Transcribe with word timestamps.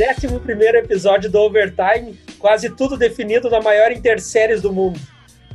11 0.00 0.78
episódio 0.78 1.30
do 1.30 1.38
Overtime, 1.40 2.18
quase 2.38 2.70
tudo 2.70 2.96
definido 2.96 3.50
na 3.50 3.60
maior 3.60 3.92
interséries 3.92 4.62
do 4.62 4.72
mundo. 4.72 4.98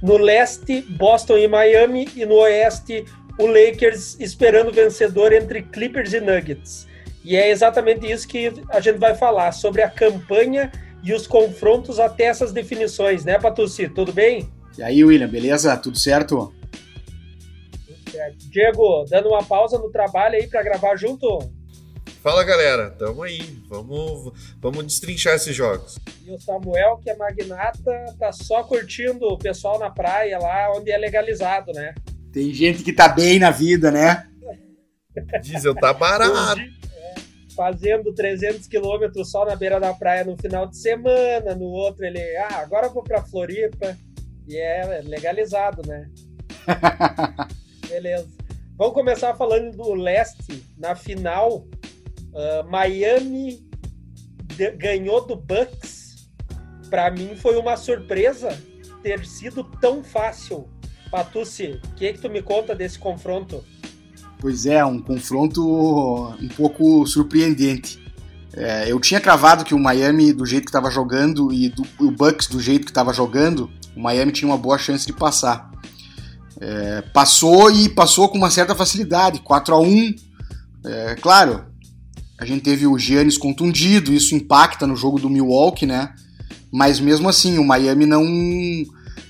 No 0.03 0.17
leste, 0.17 0.83
Boston 0.83 1.37
e 1.39 1.47
Miami, 1.47 2.07
e 2.15 2.27
no 2.27 2.35
oeste, 2.35 3.05
o 3.39 3.47
Lakers 3.47 4.19
esperando 4.19 4.69
o 4.69 4.73
vencedor 4.73 5.33
entre 5.33 5.63
Clippers 5.63 6.13
e 6.13 6.19
Nuggets. 6.19 6.87
E 7.23 7.35
é 7.35 7.49
exatamente 7.49 8.09
isso 8.09 8.27
que 8.27 8.53
a 8.69 8.79
gente 8.79 8.99
vai 8.99 9.15
falar, 9.15 9.51
sobre 9.51 9.81
a 9.81 9.89
campanha 9.89 10.71
e 11.03 11.11
os 11.11 11.25
confrontos 11.25 11.99
até 11.99 12.25
essas 12.25 12.51
definições, 12.51 13.25
né, 13.25 13.39
Patucci? 13.39 13.89
Tudo 13.89 14.13
bem? 14.13 14.47
E 14.77 14.83
aí, 14.83 15.03
William, 15.03 15.27
beleza? 15.27 15.75
Tudo 15.75 15.97
certo? 15.97 16.53
Tudo 17.87 18.11
certo. 18.11 18.37
Diego, 18.51 19.05
dando 19.09 19.29
uma 19.29 19.43
pausa 19.43 19.79
no 19.79 19.89
trabalho 19.89 20.35
aí 20.35 20.45
para 20.45 20.61
gravar 20.61 20.95
junto? 20.97 21.39
Fala 22.25 22.43
galera, 22.43 22.89
tamo 22.89 23.21
aí, 23.21 23.39
vamos, 23.69 24.33
vamos 24.59 24.83
destrinchar 24.83 25.35
esses 25.35 25.55
jogos. 25.55 25.99
E 26.25 26.31
o 26.31 26.41
Samuel, 26.41 26.97
que 26.97 27.11
é 27.11 27.15
magnata, 27.15 28.15
tá 28.17 28.31
só 28.31 28.63
curtindo 28.63 29.27
o 29.27 29.37
pessoal 29.37 29.77
na 29.77 29.91
praia 29.91 30.39
lá 30.39 30.73
onde 30.75 30.89
é 30.89 30.97
legalizado, 30.97 31.71
né? 31.71 31.93
Tem 32.33 32.51
gente 32.51 32.81
que 32.81 32.91
tá 32.91 33.07
bem 33.07 33.37
na 33.37 33.51
vida, 33.51 33.91
né? 33.91 34.27
Diesel 35.43 35.75
tá 35.75 35.93
barato. 35.93 36.59
É, 36.59 37.13
fazendo 37.55 38.11
300 38.11 38.65
quilômetros 38.65 39.29
só 39.29 39.45
na 39.45 39.55
beira 39.55 39.79
da 39.79 39.93
praia 39.93 40.23
no 40.23 40.35
final 40.35 40.65
de 40.65 40.77
semana, 40.77 41.53
no 41.53 41.65
outro 41.65 42.05
ele, 42.05 42.19
ah, 42.37 42.57
agora 42.57 42.87
eu 42.87 42.91
vou 42.91 43.03
pra 43.03 43.21
Floripa. 43.21 43.95
E 44.47 44.57
é 44.57 44.99
legalizado, 45.03 45.83
né? 45.87 46.09
Beleza. 47.87 48.45
Vamos 48.77 48.93
começar 48.93 49.33
falando 49.35 49.77
do 49.77 49.93
leste. 49.93 50.65
Na 50.77 50.95
final, 50.95 51.65
Uh, 52.35 52.69
Miami 52.69 53.65
ganhou 54.77 55.25
do 55.25 55.37
Bucks. 55.37 56.27
Para 56.89 57.09
mim 57.09 57.35
foi 57.35 57.55
uma 57.55 57.77
surpresa 57.77 58.61
ter 59.01 59.25
sido 59.25 59.63
tão 59.63 60.03
fácil. 60.03 60.67
Patucci, 61.09 61.79
o 61.83 61.95
que, 61.95 62.13
que 62.13 62.19
tu 62.19 62.29
me 62.29 62.41
conta 62.41 62.75
desse 62.75 62.99
confronto? 62.99 63.63
Pois 64.39 64.65
é, 64.65 64.83
um 64.83 65.01
confronto 65.01 66.35
um 66.41 66.47
pouco 66.49 67.05
surpreendente. 67.07 68.03
É, 68.53 68.91
eu 68.91 68.99
tinha 68.99 69.19
cravado 69.19 69.65
que 69.65 69.73
o 69.73 69.79
Miami, 69.79 70.31
do 70.31 70.45
jeito 70.45 70.65
que 70.65 70.69
estava 70.69 70.89
jogando, 70.89 71.51
e 71.51 71.69
do, 71.69 71.83
o 71.99 72.11
Bucks, 72.11 72.47
do 72.47 72.59
jeito 72.59 72.85
que 72.85 72.91
estava 72.91 73.13
jogando, 73.13 73.69
o 73.95 73.99
Miami 73.99 74.31
tinha 74.31 74.49
uma 74.49 74.57
boa 74.57 74.77
chance 74.77 75.05
de 75.05 75.13
passar. 75.13 75.71
É, 76.59 77.01
passou 77.13 77.69
e 77.69 77.89
passou 77.89 78.29
com 78.29 78.37
uma 78.37 78.49
certa 78.49 78.73
facilidade, 78.73 79.39
4 79.39 79.75
a 79.75 79.79
1 79.79 80.15
é, 80.85 81.15
Claro, 81.15 81.65
a 82.37 82.45
gente 82.45 82.63
teve 82.63 82.85
o 82.85 82.97
Giannis 82.97 83.37
contundido, 83.37 84.13
isso 84.13 84.35
impacta 84.35 84.85
no 84.85 84.95
jogo 84.95 85.19
do 85.19 85.29
Milwaukee, 85.29 85.85
né? 85.85 86.13
Mas 86.71 86.99
mesmo 86.99 87.29
assim, 87.29 87.57
o 87.57 87.65
Miami 87.65 88.05
não, 88.05 88.25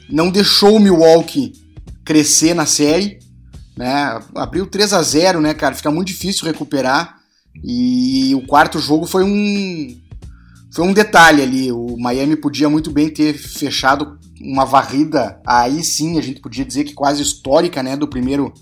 não 0.09 0.31
deixou 0.31 0.77
o 0.77 0.79
Milwaukee 0.79 1.53
crescer 2.03 2.55
na 2.55 2.65
série, 2.65 3.19
né? 3.77 4.19
Abriu 4.33 4.65
3 4.65 4.93
a 4.93 5.01
0 5.01 5.41
né, 5.41 5.53
cara? 5.53 5.75
Fica 5.75 5.91
muito 5.91 6.07
difícil 6.07 6.45
recuperar. 6.45 7.17
E 7.63 8.33
o 8.35 8.45
quarto 8.47 8.79
jogo 8.79 9.05
foi 9.05 9.23
um 9.23 10.01
foi 10.71 10.85
um 10.85 10.91
detalhe 10.93 11.41
ali. 11.41 11.71
O 11.71 11.95
Miami 11.97 12.35
podia 12.35 12.69
muito 12.69 12.91
bem 12.91 13.09
ter 13.09 13.33
fechado 13.33 14.19
uma 14.41 14.65
varrida, 14.65 15.39
aí 15.47 15.83
sim 15.83 16.17
a 16.17 16.21
gente 16.21 16.41
podia 16.41 16.65
dizer 16.65 16.83
que 16.83 16.93
quase 16.93 17.21
histórica, 17.21 17.81
né, 17.81 17.95
do 17.95 18.07
primeiro 18.07 18.53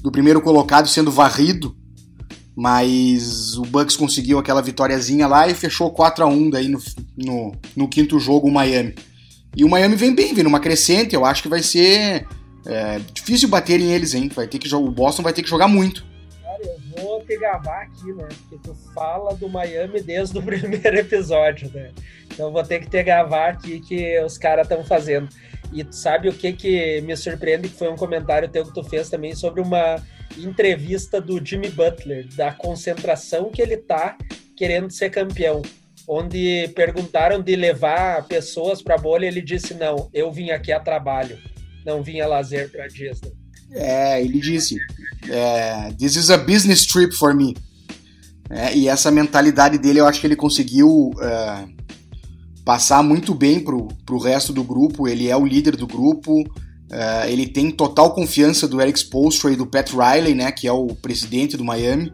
do 0.00 0.12
primeiro 0.12 0.40
colocado 0.40 0.88
sendo 0.88 1.10
varrido 1.10 1.76
mas 2.60 3.56
o 3.56 3.62
Bucks 3.62 3.96
conseguiu 3.96 4.38
aquela 4.38 4.60
vitóriazinha 4.60 5.26
lá 5.26 5.48
e 5.48 5.54
fechou 5.54 5.90
4 5.90 6.24
a 6.24 6.26
1 6.26 6.50
daí 6.50 6.68
no, 6.68 6.78
no, 7.16 7.52
no, 7.74 7.88
quinto 7.88 8.20
jogo 8.20 8.48
o 8.48 8.50
Miami. 8.50 8.94
E 9.56 9.64
o 9.64 9.68
Miami 9.68 9.96
vem 9.96 10.14
bem, 10.14 10.34
vem 10.34 10.44
numa 10.44 10.60
crescente, 10.60 11.14
eu 11.14 11.24
acho 11.24 11.42
que 11.42 11.48
vai 11.48 11.62
ser 11.62 12.26
é, 12.66 13.00
difícil 13.14 13.48
bater 13.48 13.80
em 13.80 13.90
eles, 13.90 14.12
hein? 14.12 14.30
Vai 14.34 14.46
ter 14.46 14.58
que 14.58 14.74
o 14.74 14.90
Boston 14.90 15.22
vai 15.22 15.32
ter 15.32 15.42
que 15.42 15.48
jogar 15.48 15.68
muito. 15.68 16.04
Cara, 16.42 16.58
eu 16.62 17.02
vou 17.02 17.24
te 17.24 17.34
gravar 17.38 17.80
aqui, 17.80 18.12
né? 18.12 18.28
Porque 18.28 18.58
tu 18.62 18.76
fala 18.94 19.34
do 19.34 19.48
Miami 19.48 20.02
desde 20.02 20.38
o 20.38 20.42
primeiro 20.44 20.98
episódio, 20.98 21.70
né? 21.72 21.92
Então 22.30 22.52
vou 22.52 22.62
ter 22.62 22.80
que 22.80 22.90
te 22.90 23.02
gravar 23.02 23.52
aqui 23.52 23.80
que 23.80 24.22
os 24.22 24.36
caras 24.36 24.66
estão 24.66 24.84
fazendo. 24.84 25.30
E 25.72 25.82
tu 25.82 25.96
sabe 25.96 26.28
o 26.28 26.32
que 26.34 26.52
que 26.52 27.00
me 27.00 27.16
surpreende, 27.16 27.70
que 27.70 27.78
foi 27.78 27.88
um 27.88 27.96
comentário 27.96 28.50
teu 28.50 28.66
que 28.66 28.74
tu 28.74 28.84
fez 28.84 29.08
também 29.08 29.34
sobre 29.34 29.62
uma 29.62 29.96
entrevista 30.38 31.20
do 31.20 31.44
Jimmy 31.44 31.70
Butler, 31.70 32.26
da 32.34 32.52
concentração 32.52 33.50
que 33.50 33.60
ele 33.60 33.76
tá 33.76 34.16
querendo 34.56 34.90
ser 34.90 35.10
campeão. 35.10 35.62
Onde 36.08 36.68
perguntaram 36.74 37.40
de 37.40 37.54
levar 37.54 38.26
pessoas 38.26 38.82
para 38.82 38.96
a 38.96 38.98
bolha, 38.98 39.26
ele 39.26 39.40
disse: 39.40 39.74
Não, 39.74 40.10
eu 40.12 40.32
vim 40.32 40.50
aqui 40.50 40.72
a 40.72 40.80
trabalho, 40.80 41.38
não 41.84 42.02
vim 42.02 42.20
a 42.20 42.26
lazer 42.26 42.70
para 42.70 42.88
Disney. 42.88 43.32
É, 43.72 44.22
ele 44.22 44.40
disse: 44.40 44.76
é, 45.28 45.92
This 45.92 46.16
is 46.16 46.30
a 46.30 46.36
business 46.36 46.86
trip 46.86 47.14
for 47.14 47.34
me. 47.34 47.56
É, 48.48 48.76
e 48.76 48.88
essa 48.88 49.10
mentalidade 49.10 49.78
dele, 49.78 50.00
eu 50.00 50.06
acho 50.06 50.20
que 50.20 50.26
ele 50.26 50.34
conseguiu 50.34 51.12
é, 51.22 51.68
passar 52.64 53.02
muito 53.02 53.32
bem 53.32 53.60
pro, 53.60 53.86
pro 54.04 54.18
resto 54.18 54.52
do 54.52 54.64
grupo. 54.64 55.06
Ele 55.06 55.28
é 55.28 55.36
o 55.36 55.46
líder 55.46 55.76
do 55.76 55.86
grupo, 55.86 56.42
Uh, 56.90 57.28
ele 57.28 57.46
tem 57.46 57.70
total 57.70 58.12
confiança 58.12 58.66
do 58.66 58.80
Eric 58.80 58.98
Spoelstra 58.98 59.52
e 59.52 59.56
do 59.56 59.64
Pat 59.64 59.90
Riley, 59.90 60.34
né, 60.34 60.50
que 60.50 60.66
é 60.66 60.72
o 60.72 60.88
presidente 60.88 61.56
do 61.56 61.64
Miami. 61.64 62.12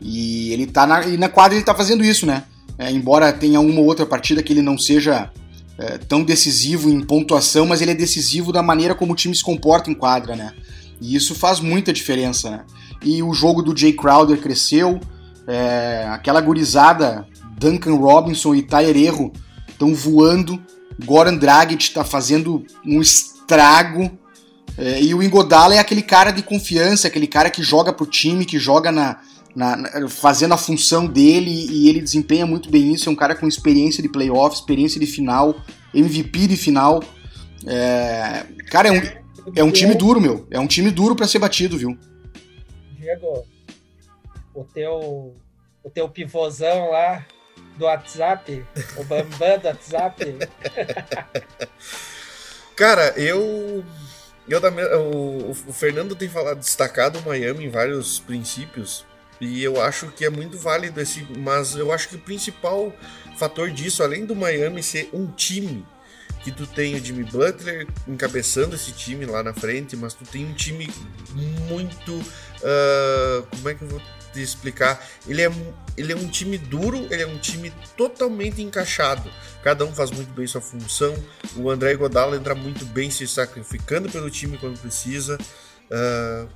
E 0.00 0.52
ele 0.52 0.66
tá 0.66 0.86
na, 0.86 1.06
e 1.06 1.16
na 1.16 1.28
quadra 1.28 1.56
ele 1.56 1.64
tá 1.64 1.74
fazendo 1.74 2.04
isso, 2.04 2.26
né? 2.26 2.42
É, 2.76 2.90
embora 2.90 3.32
tenha 3.32 3.60
uma 3.60 3.80
ou 3.80 3.86
outra 3.86 4.04
partida 4.04 4.42
que 4.42 4.52
ele 4.52 4.62
não 4.62 4.76
seja 4.76 5.30
é, 5.78 5.98
tão 5.98 6.24
decisivo 6.24 6.90
em 6.90 7.00
pontuação, 7.00 7.64
mas 7.66 7.80
ele 7.80 7.92
é 7.92 7.94
decisivo 7.94 8.52
da 8.52 8.62
maneira 8.62 8.94
como 8.94 9.12
o 9.12 9.16
time 9.16 9.36
se 9.36 9.44
comporta 9.44 9.88
em 9.88 9.94
quadra, 9.94 10.34
né? 10.34 10.52
E 11.00 11.14
isso 11.14 11.34
faz 11.34 11.60
muita 11.60 11.92
diferença, 11.92 12.50
né? 12.50 12.64
E 13.04 13.22
o 13.22 13.32
jogo 13.32 13.62
do 13.62 13.76
Jay 13.76 13.92
Crowder 13.92 14.40
cresceu, 14.40 15.00
é, 15.46 16.06
aquela 16.10 16.40
gurizada, 16.40 17.26
Duncan 17.56 17.94
Robinson 17.94 18.54
e 18.54 18.62
Tyler 18.62 18.96
Erro 18.96 19.32
estão 19.68 19.94
voando, 19.94 20.60
Goran 21.04 21.36
Dragic 21.36 21.82
está 21.82 22.04
fazendo 22.04 22.64
um 22.84 23.00
trago. 23.46 24.18
É, 24.76 25.02
e 25.02 25.14
o 25.14 25.22
Ingodala 25.22 25.74
é 25.74 25.78
aquele 25.78 26.02
cara 26.02 26.30
de 26.30 26.42
confiança, 26.42 27.08
aquele 27.08 27.26
cara 27.26 27.50
que 27.50 27.62
joga 27.62 27.92
pro 27.92 28.06
time, 28.06 28.44
que 28.44 28.58
joga 28.58 28.90
na, 28.90 29.20
na, 29.54 29.76
na, 29.76 30.08
fazendo 30.08 30.54
a 30.54 30.56
função 30.56 31.06
dele 31.06 31.50
e 31.50 31.88
ele 31.88 32.00
desempenha 32.00 32.46
muito 32.46 32.70
bem 32.70 32.92
isso. 32.92 33.08
É 33.08 33.12
um 33.12 33.16
cara 33.16 33.34
com 33.34 33.46
experiência 33.46 34.02
de 34.02 34.08
playoff, 34.08 34.56
experiência 34.56 34.98
de 34.98 35.06
final, 35.06 35.56
MVP 35.94 36.46
de 36.46 36.56
final. 36.56 37.02
É, 37.66 38.44
cara, 38.70 38.88
é 38.88 38.92
um, 38.92 39.02
é 39.56 39.64
um 39.64 39.70
time 39.70 39.94
duro, 39.94 40.20
meu. 40.20 40.46
É 40.50 40.58
um 40.58 40.66
time 40.66 40.90
duro 40.90 41.14
para 41.14 41.26
ser 41.26 41.38
batido, 41.38 41.76
viu? 41.76 41.96
Diego, 42.98 43.44
o 44.54 44.64
teu, 44.64 45.34
o 45.82 45.90
teu 45.90 46.08
pivôzão 46.08 46.90
lá 46.90 47.24
do 47.76 47.84
WhatsApp, 47.84 48.64
o 48.96 49.04
Bambam 49.04 49.58
do 49.58 49.66
WhatsApp. 49.66 50.24
Cara, 52.76 53.14
eu. 53.16 53.84
eu 54.48 54.60
o, 55.00 55.50
o 55.50 55.72
Fernando 55.72 56.14
tem 56.14 56.28
falado, 56.28 56.58
destacado 56.58 57.18
o 57.18 57.22
Miami 57.22 57.66
em 57.66 57.70
vários 57.70 58.20
princípios. 58.20 59.04
E 59.40 59.62
eu 59.62 59.80
acho 59.80 60.08
que 60.08 60.24
é 60.24 60.30
muito 60.30 60.56
válido 60.58 61.00
esse. 61.00 61.26
Mas 61.38 61.74
eu 61.74 61.92
acho 61.92 62.08
que 62.08 62.16
o 62.16 62.20
principal 62.20 62.92
fator 63.36 63.70
disso, 63.70 64.02
além 64.02 64.24
do 64.24 64.36
Miami 64.36 64.82
ser 64.82 65.10
um 65.12 65.26
time, 65.26 65.84
que 66.42 66.50
tu 66.50 66.66
tem 66.66 66.94
o 66.94 67.04
Jimmy 67.04 67.24
Butler 67.24 67.86
encabeçando 68.06 68.74
esse 68.74 68.92
time 68.92 69.24
lá 69.26 69.42
na 69.42 69.54
frente, 69.54 69.96
mas 69.96 70.14
tu 70.14 70.24
tem 70.24 70.44
um 70.44 70.52
time 70.52 70.88
muito. 71.68 72.12
Uh, 72.12 73.46
como 73.50 73.68
é 73.68 73.74
que 73.74 73.82
eu 73.82 73.88
vou 73.88 74.02
te 74.32 74.42
explicar? 74.42 75.04
Ele 75.26 75.42
é, 75.42 75.50
ele 75.96 76.12
é 76.12 76.16
um 76.16 76.28
time 76.28 76.56
duro, 76.56 77.06
ele 77.10 77.22
é 77.22 77.26
um 77.26 77.38
time 77.38 77.72
totalmente 77.96 78.62
encaixado. 78.62 79.30
Cada 79.62 79.84
um 79.84 79.94
faz 79.94 80.10
muito 80.10 80.32
bem 80.32 80.46
sua 80.46 80.60
função. 80.60 81.14
O 81.56 81.70
André 81.70 81.94
Godala 81.94 82.36
entra 82.36 82.54
muito 82.54 82.84
bem 82.86 83.10
se 83.10 83.26
sacrificando 83.26 84.08
pelo 84.08 84.30
time 84.30 84.56
quando 84.58 84.78
precisa. 84.78 85.38
Uh, 85.90 86.48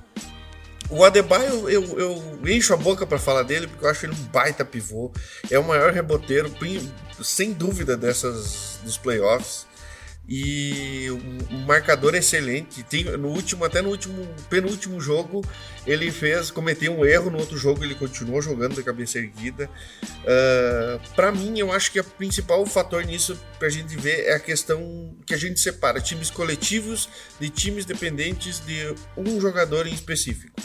o 0.89 1.03
Adebayo, 1.03 1.69
eu, 1.69 1.99
eu, 1.99 2.39
encho 2.47 2.73
a 2.73 2.77
boca 2.77 3.05
para 3.05 3.19
falar 3.19 3.43
dele 3.43 3.67
porque 3.67 3.85
eu 3.85 3.89
acho 3.89 4.05
ele 4.05 4.13
um 4.13 4.23
baita 4.31 4.63
pivô. 4.63 5.11
É 5.51 5.59
o 5.59 5.63
maior 5.63 5.91
reboteiro, 5.91 6.51
sem 7.21 7.51
dúvida, 7.53 7.97
dessas 7.97 8.79
dos 8.83 8.97
playoffs 8.97 9.66
e 10.27 11.07
um 11.51 11.59
marcador 11.65 12.13
excelente. 12.13 12.83
Tem, 12.83 13.05
no 13.17 13.29
último, 13.29 13.63
até 13.63 13.81
no 13.81 13.89
último 13.89 14.27
penúltimo 14.49 14.99
jogo, 14.99 15.43
ele 15.85 16.11
fez, 16.11 16.51
cometeu 16.51 16.91
um 16.91 17.05
erro 17.05 17.29
no 17.29 17.39
outro 17.39 17.57
jogo, 17.57 17.83
ele 17.83 17.95
continuou 17.95 18.41
jogando 18.41 18.75
de 18.75 18.83
cabeça 18.83 19.19
erguida. 19.19 19.69
Uh, 20.03 20.97
ah, 20.97 20.99
para 21.15 21.31
mim, 21.31 21.57
eu 21.57 21.71
acho 21.71 21.91
que 21.91 21.99
o 21.99 22.03
principal 22.03 22.65
fator 22.65 23.05
nisso 23.05 23.39
pra 23.57 23.69
gente 23.69 23.95
ver 23.95 24.25
é 24.25 24.33
a 24.33 24.39
questão 24.39 25.15
que 25.25 25.33
a 25.33 25.37
gente 25.37 25.59
separa 25.61 26.01
times 26.01 26.29
coletivos 26.29 27.07
de 27.39 27.49
times 27.49 27.85
dependentes 27.85 28.59
de 28.59 28.93
um 29.15 29.39
jogador 29.39 29.87
em 29.87 29.93
específico. 29.93 30.61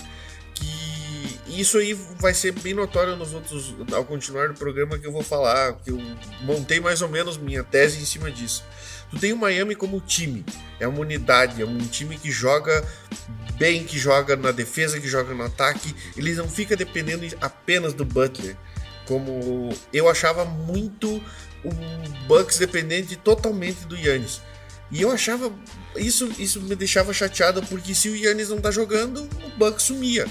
Que 0.55 1.61
isso 1.61 1.79
aí 1.79 1.95
vai 2.19 2.35
ser 2.35 2.53
bem 2.53 2.75
notório 2.75 3.15
nos 3.15 3.33
outros, 3.33 3.75
ao 3.93 4.05
continuar 4.05 4.49
do 4.49 4.55
programa 4.55 4.99
que 4.99 5.07
eu 5.07 5.13
vou 5.13 5.23
falar, 5.23 5.75
que 5.75 5.91
eu 5.91 6.01
montei 6.41 6.81
mais 6.81 7.01
ou 7.01 7.09
menos 7.09 7.37
minha 7.37 7.63
tese 7.63 8.03
em 8.03 8.05
cima 8.05 8.29
disso. 8.29 8.65
Tu 9.13 9.19
tem 9.19 9.33
o 9.33 9.37
Miami 9.37 9.75
como 9.75 10.01
time, 10.01 10.45
é 10.81 10.89
uma 10.89 11.01
unidade, 11.01 11.61
é 11.61 11.67
um 11.67 11.79
time 11.79 12.19
que 12.19 12.31
joga 12.31 12.83
bem, 13.59 13.85
que 13.85 13.99
joga 13.99 14.35
na 14.37 14.51
defesa, 14.51 14.99
que 14.99 15.07
joga 15.07 15.35
no 15.35 15.45
ataque, 15.45 15.95
ele 16.17 16.35
não 16.35 16.49
fica 16.49 16.75
dependendo 16.75 17.27
apenas 17.41 17.93
do 17.93 18.07
Butler, 18.07 18.57
como 19.07 19.69
eu 19.93 20.09
achava 20.09 20.47
muito 20.47 21.23
o 21.63 21.71
Bucks 22.27 22.59
dependente 22.59 23.15
totalmente 23.15 23.87
do 23.87 23.97
Yannis. 23.97 24.41
E 24.91 25.03
eu 25.03 25.11
achava 25.11 25.53
isso 25.95 26.31
isso 26.39 26.61
me 26.63 26.75
deixava 26.75 27.13
chateado 27.13 27.63
porque 27.65 27.95
se 27.95 28.09
o 28.09 28.17
Yannis 28.17 28.49
não 28.49 28.61
tá 28.61 28.71
jogando, 28.71 29.29
o 29.45 29.51
Bucks 29.59 29.85
sumia. 29.85 30.27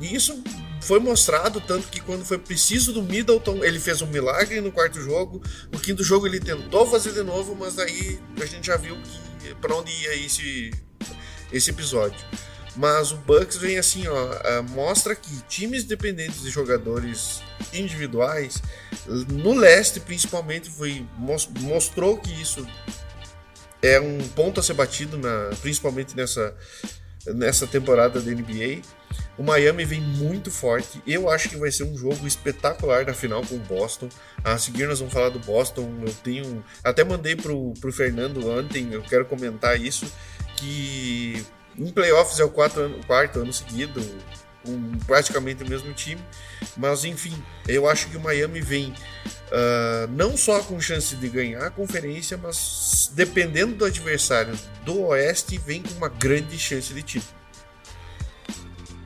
E 0.00 0.14
isso 0.14 0.42
foi 0.80 0.98
mostrado, 0.98 1.60
tanto 1.60 1.88
que 1.88 2.00
quando 2.00 2.24
foi 2.24 2.38
preciso 2.38 2.92
do 2.92 3.02
Middleton, 3.02 3.62
ele 3.64 3.78
fez 3.78 4.00
um 4.02 4.06
milagre 4.06 4.60
no 4.60 4.72
quarto 4.72 5.00
jogo. 5.00 5.42
No 5.70 5.78
quinto 5.78 6.02
jogo 6.02 6.26
ele 6.26 6.40
tentou 6.40 6.86
fazer 6.86 7.12
de 7.12 7.22
novo, 7.22 7.54
mas 7.54 7.78
aí 7.78 8.18
a 8.40 8.46
gente 8.46 8.66
já 8.66 8.76
viu 8.76 8.96
para 9.60 9.74
onde 9.74 9.92
ia 9.92 10.14
esse, 10.14 10.72
esse 11.52 11.70
episódio. 11.70 12.18
Mas 12.76 13.12
o 13.12 13.16
Bucks 13.16 13.56
vem 13.56 13.78
assim, 13.78 14.06
ó, 14.06 14.62
mostra 14.70 15.14
que 15.14 15.42
times 15.48 15.84
dependentes 15.84 16.42
de 16.42 16.50
jogadores 16.50 17.42
individuais, 17.72 18.62
no 19.28 19.54
leste 19.54 20.00
principalmente, 20.00 20.70
foi, 20.70 21.06
mostrou 21.60 22.16
que 22.16 22.32
isso 22.40 22.66
é 23.82 24.00
um 24.00 24.18
ponto 24.28 24.60
a 24.60 24.62
ser 24.62 24.74
batido, 24.74 25.18
na, 25.18 25.50
principalmente 25.60 26.16
nessa, 26.16 26.54
nessa 27.26 27.66
temporada 27.66 28.20
da 28.20 28.30
NBA. 28.30 28.82
O 29.36 29.42
Miami 29.42 29.84
vem 29.84 30.00
muito 30.00 30.50
forte. 30.50 31.02
Eu 31.06 31.30
acho 31.30 31.48
que 31.48 31.56
vai 31.56 31.70
ser 31.70 31.84
um 31.84 31.96
jogo 31.96 32.26
espetacular 32.26 33.06
na 33.06 33.14
final 33.14 33.42
com 33.42 33.54
o 33.54 33.60
Boston. 33.60 34.08
A 34.44 34.58
seguir 34.58 34.86
nós 34.86 34.98
vamos 34.98 35.14
falar 35.14 35.30
do 35.30 35.38
Boston. 35.38 35.90
Eu 36.02 36.12
tenho. 36.22 36.64
Até 36.84 37.04
mandei 37.04 37.34
pro, 37.34 37.72
pro 37.80 37.92
Fernando 37.92 38.48
ontem, 38.48 38.92
eu 38.92 39.02
quero 39.02 39.24
comentar 39.24 39.80
isso. 39.80 40.10
Que 40.56 41.44
em 41.78 41.90
playoffs 41.90 42.38
é 42.38 42.44
o 42.44 42.50
quarto 42.50 42.80
ano, 42.80 43.00
quarto 43.06 43.40
ano 43.40 43.52
seguido, 43.52 44.04
um, 44.66 44.92
praticamente 45.06 45.64
o 45.64 45.68
mesmo 45.68 45.92
time. 45.94 46.20
Mas 46.76 47.04
enfim, 47.04 47.42
eu 47.66 47.88
acho 47.88 48.08
que 48.08 48.16
o 48.16 48.20
Miami 48.20 48.60
vem 48.60 48.94
uh, 49.50 50.06
não 50.10 50.36
só 50.36 50.60
com 50.62 50.80
chance 50.80 51.14
de 51.16 51.28
ganhar 51.28 51.66
a 51.66 51.70
conferência, 51.70 52.36
mas 52.36 53.10
dependendo 53.14 53.74
do 53.74 53.84
adversário 53.84 54.54
do 54.84 55.02
Oeste, 55.06 55.58
vem 55.58 55.82
com 55.82 55.94
uma 55.94 56.08
grande 56.08 56.58
chance 56.58 56.92
de 56.92 57.02
título. 57.02 57.40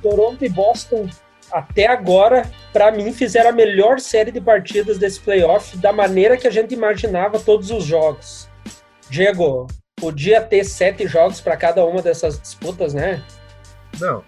Toronto 0.03 0.45
e 0.45 0.49
Boston, 0.49 1.09
até 1.51 1.87
agora, 1.87 2.51
para 2.73 2.93
mim, 2.93 3.13
fizeram 3.13 3.51
a 3.51 3.53
melhor 3.53 4.01
série 4.01 4.31
de 4.31 4.41
partidas 4.41 4.99
desse 4.99 5.21
playoff 5.21 5.77
da 5.79 5.93
maneira 5.93 6.37
que 6.37 6.47
a 6.47 6.51
gente 6.51 6.75
imaginava 6.75 7.41
todos 7.41 7.71
os 7.71 7.85
jogos. 7.85 8.49
Diego, 9.09 9.67
podia 9.97 10.41
ter 10.43 10.65
sete 10.65 11.07
jogos 11.07 11.41
para 11.41 11.57
cada 11.57 11.85
uma 11.85 12.03
dessas 12.03 12.39
disputas, 12.39 12.93
né? 12.93 13.23
Não. 13.99 14.23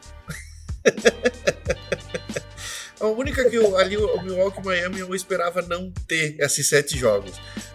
A 3.06 3.10
única 3.10 3.48
que 3.48 3.56
eu, 3.56 3.76
ali 3.76 3.96
o 3.96 4.22
Milwaukee 4.22 4.64
Miami 4.64 5.00
eu 5.00 5.14
esperava 5.14 5.62
não 5.62 5.90
ter 6.06 6.36
esses 6.38 6.68
sete 6.68 6.98
jogos. 6.98 7.32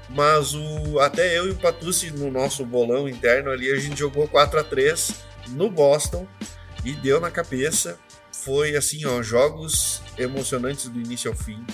Mas 0.09 0.53
o, 0.53 0.99
até 0.99 1.37
eu 1.37 1.47
e 1.47 1.51
o 1.51 1.55
Patucci 1.55 2.11
no 2.11 2.29
nosso 2.29 2.65
bolão 2.65 3.07
interno 3.07 3.49
ali 3.49 3.71
a 3.71 3.77
gente 3.77 3.97
jogou 3.97 4.27
4 4.27 4.59
a 4.59 4.63
3 4.63 5.11
no 5.49 5.69
Boston 5.69 6.27
e 6.83 6.91
deu 6.93 7.19
na 7.19 7.31
cabeça. 7.31 7.97
Foi 8.31 8.75
assim, 8.75 9.05
ó, 9.05 9.21
jogos 9.21 10.01
emocionantes 10.17 10.87
do 10.89 10.99
início 10.99 11.31
ao 11.31 11.37
fim. 11.37 11.65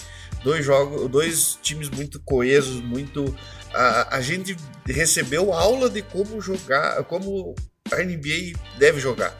Dois 0.43 0.63
jogos, 0.63 1.09
dois 1.09 1.57
times 1.61 1.89
muito 1.89 2.19
coesos, 2.19 2.81
muito 2.81 3.35
a, 3.73 4.17
a 4.17 4.21
gente 4.21 4.55
recebeu 4.85 5.53
aula 5.53 5.89
de 5.89 6.01
como 6.01 6.39
jogar, 6.39 7.03
como 7.05 7.55
a 7.91 8.03
NBA 8.03 8.53
deve 8.77 8.99
jogar. 8.99 9.35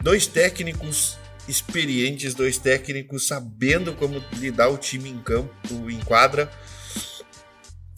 Dois 0.00 0.26
técnicos 0.26 1.18
experientes, 1.48 2.34
dois 2.34 2.58
técnicos 2.58 3.26
sabendo 3.26 3.94
como 3.94 4.22
lidar 4.34 4.68
o 4.68 4.78
time 4.78 5.10
em 5.10 5.18
campo, 5.18 5.90
em 5.90 6.00
quadra. 6.00 6.50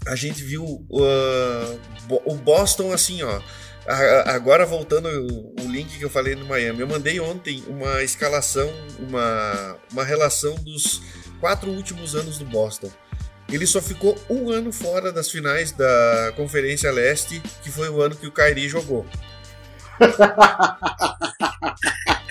A 0.06 0.14
gente 0.14 0.42
viu 0.42 0.64
uh, 0.64 1.80
o 2.24 2.34
Boston 2.36 2.92
assim, 2.92 3.22
ó 3.22 3.40
Agora 4.26 4.66
voltando 4.66 5.08
o 5.08 5.68
link 5.68 5.96
que 5.96 6.04
eu 6.04 6.10
falei 6.10 6.34
no 6.34 6.44
Miami, 6.44 6.80
eu 6.80 6.88
mandei 6.88 7.20
ontem 7.20 7.62
uma 7.68 8.02
escalação, 8.02 8.68
uma, 8.98 9.76
uma 9.92 10.02
relação 10.02 10.56
dos 10.56 11.00
quatro 11.38 11.70
últimos 11.70 12.16
anos 12.16 12.36
do 12.36 12.44
Boston. 12.44 12.90
Ele 13.48 13.64
só 13.64 13.80
ficou 13.80 14.18
um 14.28 14.50
ano 14.50 14.72
fora 14.72 15.12
das 15.12 15.30
finais 15.30 15.70
da 15.70 16.32
Conferência 16.34 16.90
Leste, 16.90 17.40
que 17.62 17.70
foi 17.70 17.88
o 17.88 18.02
ano 18.02 18.16
que 18.16 18.26
o 18.26 18.32
Kyrie 18.32 18.68
jogou. 18.68 19.06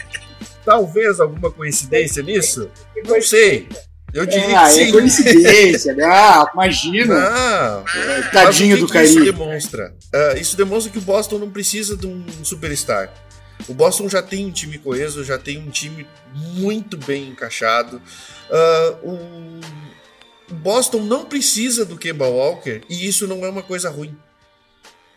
Talvez 0.65 1.19
alguma 1.19 1.51
coincidência 1.51 2.23
nisso? 2.23 2.69
Não 3.07 3.21
sei. 3.21 3.69
Eu 4.13 4.25
diria 4.25 4.61
é, 4.61 4.63
que 4.63 4.69
sim. 4.69 4.81
É 4.81 4.91
coincidência, 4.91 5.93
né? 5.93 6.05
Ah, 6.05 6.49
imagina. 6.53 7.15
Ah, 7.15 7.83
Tadinho 8.31 8.79
do 8.79 8.87
Kyrie. 8.87 9.09
Isso 9.09 9.25
demonstra. 9.25 9.93
Uh, 10.13 10.39
isso 10.39 10.57
demonstra 10.57 10.91
que 10.91 10.97
o 10.97 11.01
Boston 11.01 11.37
não 11.37 11.49
precisa 11.49 11.97
de 11.97 12.07
um 12.07 12.23
superstar. 12.41 13.13
O 13.67 13.73
Boston 13.73 14.07
já 14.07 14.21
tem 14.21 14.45
um 14.45 14.51
time 14.51 14.77
coeso, 14.77 15.23
já 15.23 15.37
tem 15.37 15.57
um 15.57 15.69
time 15.69 16.07
muito 16.33 16.97
bem 16.97 17.29
encaixado. 17.29 18.01
Uh, 18.49 19.09
o 20.49 20.53
Boston 20.53 20.99
não 20.99 21.25
precisa 21.25 21.83
do 21.83 21.97
Kemba 21.97 22.27
Walker 22.27 22.81
e 22.89 23.07
isso 23.07 23.27
não 23.27 23.43
é 23.45 23.49
uma 23.49 23.63
coisa 23.63 23.89
ruim. 23.89 24.15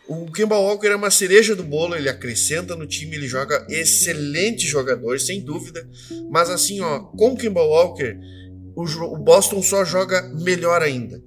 O 0.09 0.25
Kemba 0.31 0.57
Walker 0.57 0.87
é 0.87 0.95
uma 0.95 1.11
cereja 1.11 1.55
do 1.55 1.63
bolo, 1.63 1.95
ele 1.95 2.09
acrescenta 2.09 2.75
no 2.75 2.87
time, 2.87 3.15
ele 3.15 3.27
joga 3.27 3.63
excelente 3.69 4.65
jogador, 4.65 5.19
sem 5.19 5.39
dúvida. 5.39 5.87
Mas 6.31 6.49
assim, 6.49 6.81
ó, 6.81 7.01
com 7.01 7.33
o 7.33 7.37
Kemba 7.37 7.61
Walker, 7.61 8.17
o, 8.75 9.17
Boston 9.17 9.61
só 9.61 9.85
joga 9.85 10.23
melhor 10.41 10.81
ainda. 10.81 11.21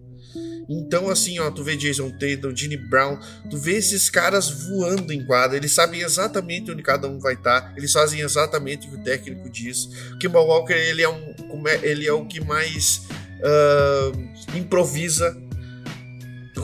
Então, 0.69 1.09
assim, 1.09 1.39
ó, 1.39 1.49
tu 1.49 1.63
vê 1.63 1.77
Jason 1.77 2.11
Tatum, 2.11 2.57
Ginny 2.57 2.77
Brown, 2.77 3.21
tu 3.49 3.57
vê 3.57 3.75
esses 3.75 4.11
caras 4.11 4.51
voando 4.51 5.13
em 5.13 5.25
quadra, 5.25 5.57
eles 5.57 5.73
sabem 5.73 6.01
exatamente 6.01 6.73
onde 6.73 6.83
cada 6.83 7.07
um 7.07 7.21
vai 7.21 7.35
estar, 7.35 7.61
tá, 7.61 7.75
eles 7.77 7.93
fazem 7.93 8.21
exatamente 8.21 8.89
o 8.89 8.91
que 8.91 8.97
o 8.97 9.05
técnico 9.05 9.49
diz. 9.49 9.85
O 10.13 10.19
Kimball 10.19 10.49
Walker, 10.49 10.73
ele 10.73 11.03
é, 11.03 11.09
um, 11.09 11.69
é, 11.69 11.81
ele 11.83 12.07
é 12.07 12.13
o 12.13 12.27
que 12.27 12.41
mais 12.41 13.03
uh, 13.43 14.57
improvisa. 14.57 15.37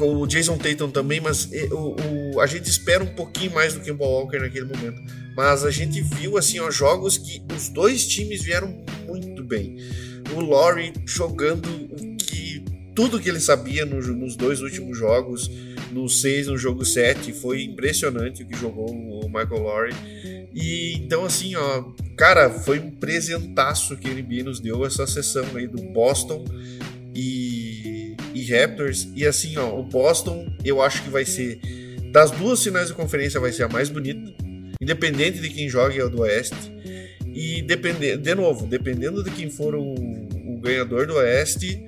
O 0.04 0.26
Jason 0.26 0.56
Tatum 0.56 0.90
também, 0.90 1.20
mas 1.20 1.48
o, 1.70 1.96
o, 2.34 2.40
a 2.40 2.46
gente 2.46 2.68
espera 2.68 3.02
um 3.02 3.14
pouquinho 3.14 3.52
mais 3.52 3.74
do 3.74 3.80
Kimball 3.80 4.22
Walker 4.22 4.38
naquele 4.38 4.66
momento. 4.66 5.00
Mas 5.36 5.64
a 5.64 5.70
gente 5.70 6.00
viu, 6.00 6.36
assim, 6.36 6.58
ó, 6.58 6.70
jogos 6.70 7.16
que 7.16 7.42
os 7.54 7.68
dois 7.68 8.06
times 8.06 8.42
vieram 8.42 8.74
muito 9.06 9.42
bem 9.44 9.76
o 10.34 10.40
Laurie 10.40 10.92
jogando 11.06 11.68
que 12.18 12.62
tudo 12.94 13.20
que 13.20 13.28
ele 13.28 13.40
sabia 13.40 13.84
no, 13.86 14.00
nos 14.00 14.36
dois 14.36 14.60
últimos 14.60 14.98
jogos, 14.98 15.50
no 15.92 16.08
6, 16.08 16.48
no 16.48 16.58
jogo 16.58 16.84
7, 16.84 17.32
foi 17.32 17.62
impressionante 17.62 18.42
o 18.42 18.46
que 18.46 18.56
jogou 18.56 18.90
o 18.90 19.26
Michael 19.28 19.62
Laurie. 19.62 19.94
E 20.52 20.94
então 20.94 21.24
assim, 21.24 21.54
ó, 21.54 21.84
cara, 22.16 22.50
foi 22.50 22.78
um 22.78 22.90
presentaço 22.90 23.96
que 23.96 24.08
a 24.08 24.14
NBA 24.14 24.44
nos 24.44 24.60
deu 24.60 24.84
essa 24.84 25.06
sessão 25.06 25.44
aí 25.54 25.66
do 25.66 25.80
Boston 25.92 26.44
e 27.14 27.47
Raptors. 28.48 29.08
E 29.14 29.26
assim, 29.26 29.56
ó, 29.56 29.78
o 29.78 29.82
Boston 29.82 30.46
eu 30.64 30.82
acho 30.82 31.02
que 31.02 31.10
vai 31.10 31.24
ser 31.24 31.60
das 32.12 32.30
duas 32.30 32.62
finais 32.62 32.88
da 32.88 32.94
conferência 32.94 33.38
vai 33.38 33.52
ser 33.52 33.64
a 33.64 33.68
mais 33.68 33.88
bonita, 33.88 34.32
independente 34.80 35.40
de 35.40 35.50
quem 35.50 35.68
jogue 35.68 35.98
é 35.98 36.04
o 36.04 36.08
do 36.08 36.22
Oeste. 36.22 36.72
E 37.26 37.62
dependendo, 37.62 38.22
de 38.22 38.34
novo, 38.34 38.66
dependendo 38.66 39.22
de 39.22 39.30
quem 39.30 39.50
for 39.50 39.74
o, 39.74 39.94
o 39.94 40.58
ganhador 40.60 41.06
do 41.06 41.14
Oeste, 41.14 41.80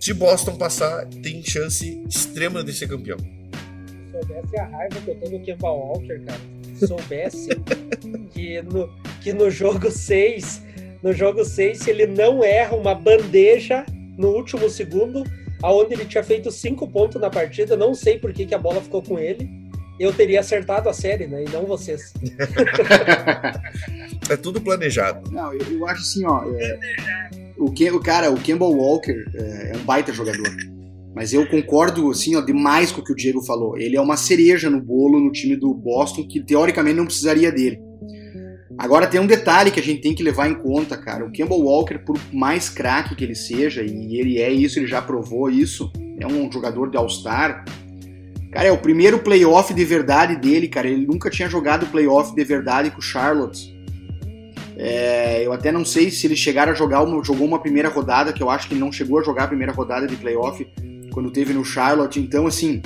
se 0.00 0.12
Boston 0.12 0.56
passar, 0.56 1.06
tem 1.22 1.42
chance 1.42 2.02
extrema 2.08 2.64
de 2.64 2.72
ser 2.72 2.88
campeão. 2.88 3.18
Se 3.18 4.10
soubesse 4.10 4.58
a 4.58 4.64
raiva 4.66 5.00
que 5.00 5.10
eu 5.10 5.14
tô 5.16 5.30
no 5.30 5.40
Kemba 5.40 5.70
Walker, 5.70 6.20
cara. 6.20 6.40
Se 6.74 6.86
soubesse 6.86 7.48
que, 8.32 8.62
no, 8.62 8.90
que 9.22 9.32
no 9.32 9.50
jogo 9.50 9.90
6, 9.90 10.62
no 11.02 11.12
jogo 11.12 11.44
6, 11.44 11.78
se 11.78 11.90
ele 11.90 12.06
não 12.06 12.42
erra 12.42 12.76
uma 12.76 12.94
bandeja 12.94 13.86
no 14.18 14.28
último 14.28 14.68
segundo, 14.68 15.24
aonde 15.62 15.94
ele 15.94 16.04
tinha 16.04 16.22
feito 16.22 16.50
cinco 16.50 16.88
pontos 16.88 17.20
na 17.20 17.30
partida, 17.30 17.76
não 17.76 17.94
sei 17.94 18.18
por 18.18 18.32
que, 18.32 18.46
que 18.46 18.54
a 18.54 18.58
bola 18.58 18.80
ficou 18.80 19.02
com 19.02 19.18
ele 19.18 19.64
eu 19.98 20.12
teria 20.12 20.40
acertado 20.40 20.88
a 20.88 20.92
série, 20.92 21.26
né? 21.26 21.44
E 21.44 21.50
não 21.50 21.66
vocês. 21.66 22.12
é 24.28 24.36
tudo 24.36 24.60
planejado. 24.60 25.30
Não, 25.30 25.52
eu, 25.52 25.78
eu 25.78 25.86
acho 25.86 26.02
assim, 26.02 26.26
ó. 26.26 26.42
É, 26.52 26.78
o, 27.56 27.70
que, 27.70 27.90
o 27.90 28.00
cara, 28.00 28.30
o 28.30 28.36
Campbell 28.36 28.72
Walker 28.72 29.24
é, 29.34 29.72
é, 29.72 29.76
um 29.76 29.84
baita 29.84 30.12
jogador. 30.12 30.50
Mas 31.14 31.32
eu 31.32 31.46
concordo, 31.46 32.10
assim, 32.10 32.34
ó, 32.34 32.40
demais 32.40 32.90
com 32.90 33.00
o 33.00 33.04
que 33.04 33.12
o 33.12 33.16
Diego 33.16 33.40
falou. 33.42 33.78
Ele 33.78 33.96
é 33.96 34.00
uma 34.00 34.16
cereja 34.16 34.68
no 34.68 34.80
bolo 34.80 35.20
no 35.20 35.30
time 35.30 35.54
do 35.54 35.72
Boston, 35.72 36.26
que 36.26 36.40
teoricamente 36.40 36.96
não 36.96 37.06
precisaria 37.06 37.52
dele. 37.52 37.80
Agora 38.76 39.06
tem 39.06 39.20
um 39.20 39.26
detalhe 39.26 39.70
que 39.70 39.78
a 39.78 39.82
gente 39.82 40.00
tem 40.00 40.14
que 40.14 40.22
levar 40.22 40.48
em 40.48 40.54
conta, 40.54 40.96
cara. 40.96 41.24
O 41.24 41.32
Campbell 41.32 41.60
Walker, 41.60 41.98
por 41.98 42.18
mais 42.32 42.68
craque 42.68 43.14
que 43.14 43.22
ele 43.22 43.34
seja, 43.34 43.82
e 43.82 44.16
ele 44.18 44.40
é 44.40 44.50
isso, 44.50 44.78
ele 44.78 44.86
já 44.86 45.00
provou 45.00 45.48
isso, 45.48 45.92
é 46.18 46.26
um 46.26 46.50
jogador 46.50 46.90
de 46.90 46.96
All-Star. 46.96 47.64
Cara, 48.52 48.68
é 48.68 48.72
o 48.72 48.78
primeiro 48.78 49.18
playoff 49.18 49.72
de 49.72 49.84
verdade 49.84 50.36
dele, 50.36 50.68
cara. 50.68 50.88
Ele 50.88 51.06
nunca 51.06 51.30
tinha 51.30 51.48
jogado 51.48 51.86
playoff 51.86 52.34
de 52.34 52.44
verdade 52.44 52.90
com 52.90 52.98
o 52.98 53.02
Charlotte. 53.02 53.74
É, 54.76 55.46
eu 55.46 55.52
até 55.52 55.70
não 55.70 55.84
sei 55.84 56.10
se 56.10 56.26
eles 56.26 56.38
chegaram 56.38 56.72
a 56.72 56.74
jogar 56.74 57.02
uma, 57.02 57.22
jogou 57.22 57.46
uma 57.46 57.60
primeira 57.60 57.88
rodada, 57.88 58.32
que 58.32 58.42
eu 58.42 58.50
acho 58.50 58.66
que 58.66 58.74
ele 58.74 58.80
não 58.80 58.90
chegou 58.90 59.20
a 59.20 59.22
jogar 59.22 59.44
a 59.44 59.48
primeira 59.48 59.72
rodada 59.72 60.06
de 60.06 60.16
playoff 60.16 60.66
quando 61.12 61.30
teve 61.30 61.52
no 61.52 61.64
Charlotte. 61.64 62.20
Então, 62.20 62.46
assim, 62.46 62.82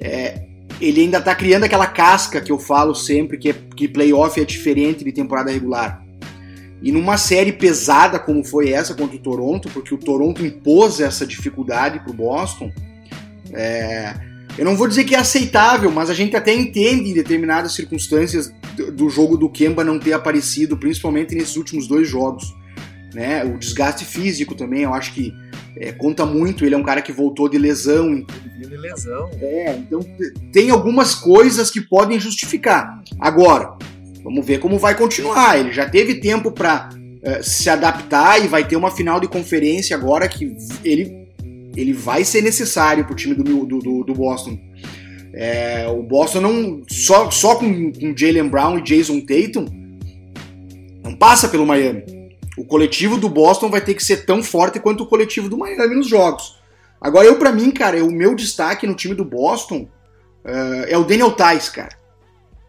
é, 0.00 0.51
ele 0.80 1.02
ainda 1.02 1.20
tá 1.20 1.34
criando 1.34 1.64
aquela 1.64 1.86
casca 1.86 2.40
que 2.40 2.50
eu 2.50 2.58
falo 2.58 2.94
sempre, 2.94 3.38
que, 3.38 3.50
é, 3.50 3.54
que 3.76 3.88
playoff 3.88 4.40
é 4.40 4.44
diferente 4.44 5.04
de 5.04 5.12
temporada 5.12 5.50
regular. 5.50 6.04
E 6.82 6.90
numa 6.90 7.16
série 7.16 7.52
pesada 7.52 8.18
como 8.18 8.44
foi 8.44 8.70
essa 8.70 8.94
contra 8.94 9.16
o 9.16 9.20
Toronto, 9.20 9.68
porque 9.70 9.94
o 9.94 9.98
Toronto 9.98 10.44
impôs 10.44 11.00
essa 11.00 11.24
dificuldade 11.24 12.00
pro 12.00 12.12
Boston, 12.12 12.72
é, 13.52 14.14
eu 14.58 14.64
não 14.64 14.76
vou 14.76 14.86
dizer 14.86 15.04
que 15.04 15.14
é 15.14 15.18
aceitável, 15.18 15.90
mas 15.90 16.10
a 16.10 16.14
gente 16.14 16.36
até 16.36 16.52
entende 16.52 17.10
em 17.10 17.14
determinadas 17.14 17.72
circunstâncias 17.72 18.52
do 18.94 19.08
jogo 19.08 19.36
do 19.36 19.48
Kemba 19.48 19.84
não 19.84 19.98
ter 19.98 20.12
aparecido, 20.12 20.76
principalmente 20.76 21.34
nesses 21.34 21.56
últimos 21.56 21.86
dois 21.86 22.08
jogos. 22.08 22.54
Né? 23.14 23.44
O 23.44 23.58
desgaste 23.58 24.04
físico 24.04 24.54
também, 24.54 24.82
eu 24.82 24.92
acho 24.92 25.14
que 25.14 25.32
é, 25.76 25.92
conta 25.92 26.24
muito. 26.26 26.64
Ele 26.64 26.74
é 26.74 26.78
um 26.78 26.82
cara 26.82 27.02
que 27.02 27.12
voltou 27.12 27.48
de 27.48 27.58
lesão. 27.58 28.24
De 28.58 28.76
lesão. 28.76 29.30
É, 29.40 29.74
então 29.74 30.00
tem 30.52 30.70
algumas 30.70 31.14
coisas 31.14 31.70
que 31.70 31.80
podem 31.80 32.18
justificar. 32.20 33.02
Agora, 33.18 33.76
vamos 34.22 34.44
ver 34.44 34.58
como 34.58 34.78
vai 34.78 34.96
continuar. 34.96 35.58
Ele 35.58 35.72
já 35.72 35.88
teve 35.88 36.16
tempo 36.16 36.52
para 36.52 36.90
é, 37.22 37.42
se 37.42 37.68
adaptar 37.70 38.42
e 38.42 38.48
vai 38.48 38.66
ter 38.66 38.76
uma 38.76 38.90
final 38.90 39.20
de 39.20 39.28
conferência 39.28 39.96
agora 39.96 40.28
que 40.28 40.54
ele, 40.84 41.28
ele 41.76 41.92
vai 41.92 42.24
ser 42.24 42.42
necessário 42.42 43.04
para 43.04 43.12
o 43.12 43.16
time 43.16 43.34
do, 43.34 43.64
do, 43.64 44.04
do 44.04 44.14
Boston. 44.14 44.58
É, 45.34 45.86
o 45.88 46.02
Boston 46.02 46.40
não. 46.42 46.82
Só, 46.88 47.30
só 47.30 47.56
com, 47.56 47.90
com 47.92 48.14
Jalen 48.16 48.48
Brown 48.48 48.78
e 48.78 48.82
Jason 48.82 49.20
Tatum 49.20 49.66
não 51.02 51.16
passa 51.16 51.48
pelo 51.48 51.66
Miami. 51.66 52.21
O 52.56 52.64
coletivo 52.64 53.16
do 53.16 53.28
Boston 53.28 53.70
vai 53.70 53.80
ter 53.80 53.94
que 53.94 54.04
ser 54.04 54.26
tão 54.26 54.42
forte 54.42 54.78
quanto 54.78 55.04
o 55.04 55.06
coletivo 55.06 55.48
do 55.48 55.56
Miami 55.56 55.96
nos 55.96 56.08
jogos. 56.08 56.60
Agora, 57.00 57.26
eu, 57.26 57.36
para 57.36 57.50
mim, 57.50 57.70
cara, 57.70 58.04
o 58.04 58.10
meu 58.10 58.34
destaque 58.34 58.86
no 58.86 58.94
time 58.94 59.14
do 59.14 59.24
Boston 59.24 59.88
uh, 60.44 60.84
é 60.86 60.96
o 60.96 61.04
Daniel 61.04 61.32
Tais, 61.32 61.68
cara. 61.68 61.96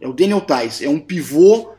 É 0.01 0.07
o 0.07 0.13
Daniel 0.13 0.41
Tais. 0.41 0.81
É 0.81 0.89
um 0.89 0.99
pivô 0.99 1.71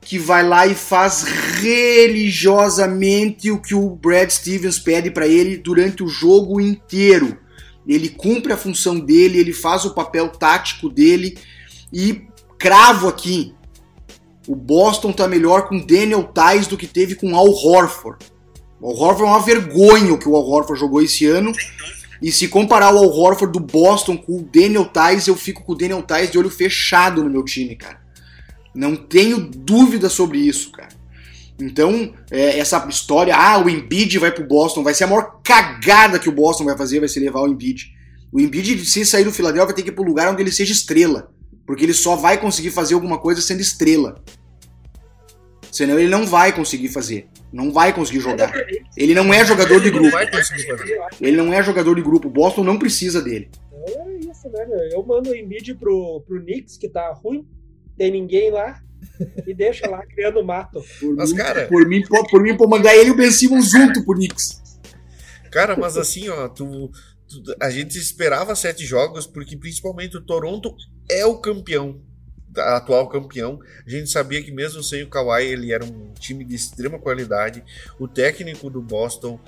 que 0.00 0.18
vai 0.18 0.46
lá 0.46 0.66
e 0.66 0.74
faz 0.74 1.22
religiosamente 1.22 3.50
o 3.50 3.60
que 3.60 3.74
o 3.74 3.90
Brad 3.90 4.30
Stevens 4.30 4.78
pede 4.78 5.10
para 5.10 5.26
ele 5.26 5.56
durante 5.56 6.02
o 6.02 6.08
jogo 6.08 6.60
inteiro. 6.60 7.38
Ele 7.86 8.08
cumpre 8.08 8.52
a 8.52 8.56
função 8.56 8.98
dele, 8.98 9.38
ele 9.38 9.52
faz 9.52 9.84
o 9.84 9.94
papel 9.94 10.28
tático 10.28 10.88
dele 10.88 11.38
e 11.92 12.22
cravo 12.58 13.08
aqui. 13.08 13.54
O 14.46 14.56
Boston 14.56 15.12
tá 15.12 15.28
melhor 15.28 15.68
com 15.68 15.78
Daniel 15.78 16.24
Tais 16.24 16.66
do 16.66 16.76
que 16.76 16.86
teve 16.86 17.14
com 17.14 17.36
Al 17.36 17.48
Horford. 17.48 18.24
O 18.80 18.88
Al 18.88 18.96
Horford 18.96 19.22
é 19.22 19.26
uma 19.26 19.40
vergonha 19.40 20.12
o 20.12 20.18
que 20.18 20.28
o 20.28 20.34
Al 20.34 20.48
Horford 20.48 20.80
jogou 20.80 21.00
esse 21.00 21.26
ano. 21.26 21.52
E 22.20 22.30
se 22.30 22.48
comparar 22.48 22.94
o 22.94 22.98
Al 22.98 23.08
Horford 23.08 23.52
do 23.52 23.64
Boston 23.64 24.16
com 24.16 24.38
o 24.38 24.42
Daniel 24.42 24.84
Tais, 24.84 25.26
eu 25.26 25.36
fico 25.36 25.64
com 25.64 25.72
o 25.72 25.76
Daniel 25.76 26.02
Tais 26.02 26.30
de 26.30 26.38
olho 26.38 26.50
fechado 26.50 27.22
no 27.22 27.30
meu 27.30 27.44
time, 27.44 27.76
cara. 27.76 28.00
Não 28.74 28.96
tenho 28.96 29.38
dúvida 29.38 30.08
sobre 30.08 30.38
isso, 30.38 30.72
cara. 30.72 31.02
Então, 31.60 32.12
é, 32.30 32.58
essa 32.58 32.84
história, 32.88 33.36
ah, 33.36 33.58
o 33.58 33.68
Embiid 33.68 34.18
vai 34.18 34.32
pro 34.32 34.46
Boston, 34.46 34.82
vai 34.82 34.94
ser 34.94 35.04
a 35.04 35.06
maior 35.06 35.40
cagada 35.44 36.18
que 36.18 36.28
o 36.28 36.32
Boston 36.32 36.64
vai 36.64 36.76
fazer, 36.76 37.00
vai 37.00 37.08
ser 37.08 37.20
levar 37.20 37.42
o 37.42 37.48
Embiid. 37.48 37.92
O 38.32 38.40
Embiid, 38.40 38.84
se 38.84 39.04
sair 39.04 39.24
do 39.24 39.32
Philadelphia, 39.32 39.66
vai 39.66 39.74
ter 39.74 39.82
que 39.82 39.90
ir 39.90 39.92
pro 39.92 40.02
lugar 40.02 40.32
onde 40.32 40.42
ele 40.42 40.50
seja 40.50 40.72
estrela. 40.72 41.31
Porque 41.66 41.84
ele 41.84 41.94
só 41.94 42.16
vai 42.16 42.38
conseguir 42.40 42.70
fazer 42.70 42.94
alguma 42.94 43.18
coisa 43.18 43.40
sendo 43.40 43.60
estrela. 43.60 44.22
Senão 45.70 45.98
ele 45.98 46.08
não 46.08 46.26
vai 46.26 46.52
conseguir 46.52 46.88
fazer. 46.88 47.28
Não 47.52 47.72
vai 47.72 47.94
conseguir 47.94 48.20
jogar. 48.20 48.52
Ele 48.96 49.14
não 49.14 49.32
é 49.32 49.44
jogador 49.44 49.80
de 49.80 49.90
grupo. 49.90 50.16
Ele 51.20 51.36
não 51.36 51.52
é 51.52 51.62
jogador 51.62 51.94
de 51.94 52.02
grupo. 52.02 52.28
O 52.28 52.30
Boston 52.30 52.64
não 52.64 52.78
precisa 52.78 53.22
dele. 53.22 53.50
Então 53.72 54.06
é 54.06 54.16
isso, 54.18 54.48
né? 54.50 54.88
Eu 54.92 55.02
mando 55.04 55.30
o 55.30 55.34
Embiid 55.34 55.74
pro, 55.74 56.22
pro 56.26 56.40
Knicks, 56.42 56.76
que 56.76 56.88
tá 56.88 57.12
ruim. 57.12 57.46
Tem 57.96 58.10
ninguém 58.10 58.50
lá. 58.50 58.80
e 59.46 59.54
deixa 59.54 59.88
lá 59.88 60.04
criando 60.06 60.44
mato. 60.44 60.82
Por 61.00 61.14
mas, 61.16 61.32
mim, 61.32 61.38
cara. 61.38 61.66
Por 61.66 61.86
mim, 61.86 62.02
por, 62.02 62.28
por 62.28 62.42
mim, 62.42 62.56
por 62.56 62.68
mandar 62.68 62.94
ele 62.94 63.08
e 63.08 63.12
o 63.12 63.16
Ben 63.16 63.30
Simmons 63.30 63.70
junto 63.70 64.04
pro 64.04 64.14
Knicks. 64.14 64.62
Cara, 65.50 65.76
mas 65.76 65.98
assim, 65.98 66.28
ó, 66.28 66.48
tu, 66.48 66.90
a 67.60 67.70
gente 67.70 67.98
esperava 67.98 68.54
sete 68.54 68.84
jogos, 68.84 69.26
porque 69.26 69.56
principalmente 69.56 70.16
o 70.16 70.20
Toronto 70.20 70.74
é 71.08 71.24
o 71.24 71.38
campeão. 71.38 72.00
Atual 72.54 73.08
campeão, 73.08 73.58
a 73.86 73.88
gente 73.88 74.10
sabia 74.10 74.42
que 74.42 74.52
mesmo 74.52 74.82
sem 74.82 75.02
o 75.02 75.08
Kawhi 75.08 75.46
ele 75.46 75.72
era 75.72 75.84
um 75.84 76.12
time 76.12 76.44
de 76.44 76.54
extrema 76.54 76.98
qualidade. 76.98 77.64
O 77.98 78.06
técnico 78.06 78.68
do 78.68 78.82
Boston, 78.82 79.40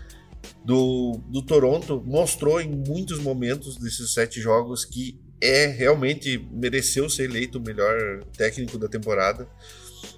do, 0.65 1.21
do 1.29 1.43
Toronto, 1.43 2.03
mostrou 2.07 2.61
em 2.61 2.71
muitos 2.71 3.19
momentos 3.19 3.77
desses 3.77 4.15
sete 4.15 4.41
jogos 4.41 4.87
que 4.87 5.21
é 5.41 5.67
realmente 5.67 6.39
mereceu 6.51 7.11
ser 7.11 7.25
eleito 7.25 7.59
o 7.59 7.63
melhor 7.63 8.25
técnico 8.37 8.79
da 8.79 8.89
temporada. 8.89 9.47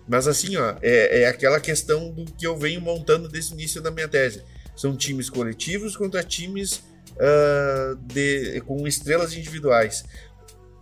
Mas 0.09 0.29
assim, 0.29 0.57
ó, 0.57 0.77
é, 0.81 1.23
é 1.23 1.27
aquela 1.27 1.59
questão 1.59 2.13
do 2.13 2.25
que 2.25 2.47
eu 2.47 2.57
venho 2.57 2.81
montando 2.81 3.29
desde 3.29 3.53
o 3.53 3.55
início 3.55 3.83
da 3.83 3.91
minha 3.91 4.07
tese. 4.07 4.45
São 4.77 4.97
times 4.97 5.29
coletivos 5.29 5.97
contra 5.97 6.23
times 6.23 6.85
uh, 7.17 7.97
de, 7.97 8.61
com 8.67 8.87
estrelas 8.87 9.35
individuais. 9.35 10.05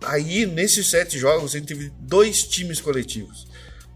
Aí, 0.03 0.45
nesses 0.45 0.89
sete 0.89 1.17
jogos, 1.17 1.55
a 1.55 1.59
gente 1.59 1.67
teve 1.67 1.91
dois 1.99 2.43
times 2.43 2.79
coletivos. 2.79 3.47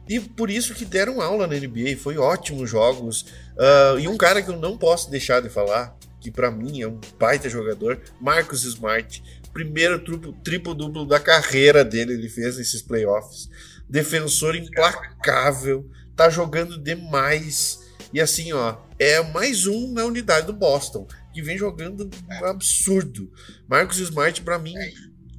E 0.07 0.19
por 0.19 0.49
isso 0.49 0.73
que 0.73 0.85
deram 0.85 1.21
aula 1.21 1.45
na 1.45 1.55
NBA, 1.55 1.97
foi 1.97 2.17
ótimos 2.17 2.69
jogos. 2.69 3.21
Uh, 3.55 3.99
e 3.99 4.07
um 4.07 4.17
cara 4.17 4.41
que 4.41 4.49
eu 4.49 4.57
não 4.57 4.77
posso 4.77 5.11
deixar 5.11 5.41
de 5.41 5.49
falar, 5.49 5.95
que 6.19 6.31
para 6.31 6.49
mim 6.49 6.81
é 6.81 6.87
um 6.87 6.99
baita 7.19 7.47
jogador, 7.47 8.01
Marcus 8.19 8.63
Smart 8.63 9.21
primeiro 9.53 9.99
triplo-duplo 10.43 11.05
da 11.05 11.19
carreira 11.19 11.83
dele, 11.83 12.13
ele 12.13 12.29
fez 12.29 12.57
nesses 12.57 12.81
playoffs. 12.81 13.49
Defensor 13.89 14.55
implacável, 14.55 15.89
tá 16.15 16.29
jogando 16.29 16.77
demais. 16.77 17.79
E 18.13 18.19
assim, 18.19 18.53
ó, 18.53 18.77
é 18.97 19.21
mais 19.21 19.65
um 19.65 19.91
na 19.91 20.05
unidade 20.05 20.47
do 20.47 20.53
Boston, 20.53 21.07
que 21.33 21.41
vem 21.41 21.57
jogando 21.57 22.09
um 22.29 22.45
absurdo. 22.45 23.29
Marcos 23.67 23.99
Smart, 23.99 24.41
para 24.41 24.59
mim, 24.59 24.73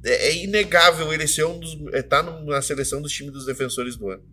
é, 0.03 0.29
é, 0.29 0.43
inegável 0.43 1.11
ele 1.13 1.27
ser 1.27 1.45
um 1.45 1.59
dos. 1.59 1.77
É, 1.93 2.01
tá 2.01 2.23
na 2.23 2.61
seleção 2.61 3.01
dos 3.01 3.11
times 3.11 3.33
dos 3.33 3.45
defensores 3.45 3.95
do 3.95 4.09
ano. 4.09 4.23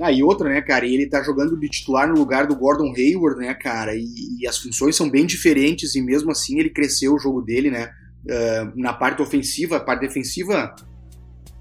Ah, 0.00 0.10
e 0.10 0.24
outra, 0.24 0.48
né, 0.48 0.60
cara, 0.60 0.84
ele 0.84 1.06
tá 1.06 1.22
jogando 1.22 1.58
de 1.58 1.68
titular 1.68 2.08
no 2.08 2.18
lugar 2.18 2.48
do 2.48 2.56
Gordon 2.56 2.92
Hayward, 2.96 3.38
né, 3.38 3.54
cara, 3.54 3.94
e, 3.94 4.40
e 4.40 4.46
as 4.46 4.58
funções 4.58 4.96
são 4.96 5.08
bem 5.08 5.24
diferentes, 5.24 5.94
e 5.94 6.02
mesmo 6.02 6.32
assim 6.32 6.58
ele 6.58 6.70
cresceu 6.70 7.14
o 7.14 7.18
jogo 7.18 7.40
dele, 7.40 7.70
né, 7.70 7.92
uh, 8.26 8.72
na 8.74 8.92
parte 8.92 9.22
ofensiva, 9.22 9.76
a 9.76 9.80
parte 9.80 10.00
defensiva 10.00 10.74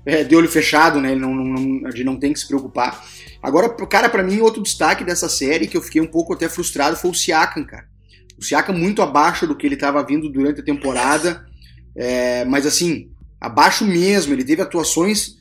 é 0.06 0.24
de 0.24 0.36
olho 0.36 0.50
fechado, 0.50 1.00
né? 1.00 1.12
Ele 1.12 1.22
não, 1.22 1.34
não, 1.34 1.88
ele 1.88 2.03
não 2.03 2.20
tem 2.20 2.34
que 2.34 2.39
se 2.39 2.48
preocupar. 2.48 3.06
Agora, 3.42 3.70
cara, 3.88 4.10
para 4.10 4.24
mim, 4.24 4.39
outro 4.42 4.62
destaque 4.62 5.03
dessa 5.03 5.30
série 5.30 5.68
que 5.68 5.77
eu 5.77 5.82
fiquei 5.82 6.01
um 6.01 6.08
pouco 6.08 6.34
até 6.34 6.50
frustrado 6.50 6.98
foi 6.98 7.12
o 7.12 7.13
Siakam, 7.13 7.65
cara. 7.65 7.88
O 8.38 8.44
Siakam 8.44 8.75
muito 8.75 9.02
abaixo 9.02 9.48
do 9.48 9.56
que 9.56 9.66
ele 9.66 9.75
estava 9.75 10.04
vindo 10.04 10.30
durante 10.30 10.62
a 10.62 10.63
temporada, 10.63 11.46
é, 11.96 12.46
mas 12.46 12.66
assim, 12.66 13.10
abaixo 13.40 13.86
mesmo. 13.86 14.34
Ele 14.34 14.44
teve 14.44 14.62
atuações. 14.62 15.38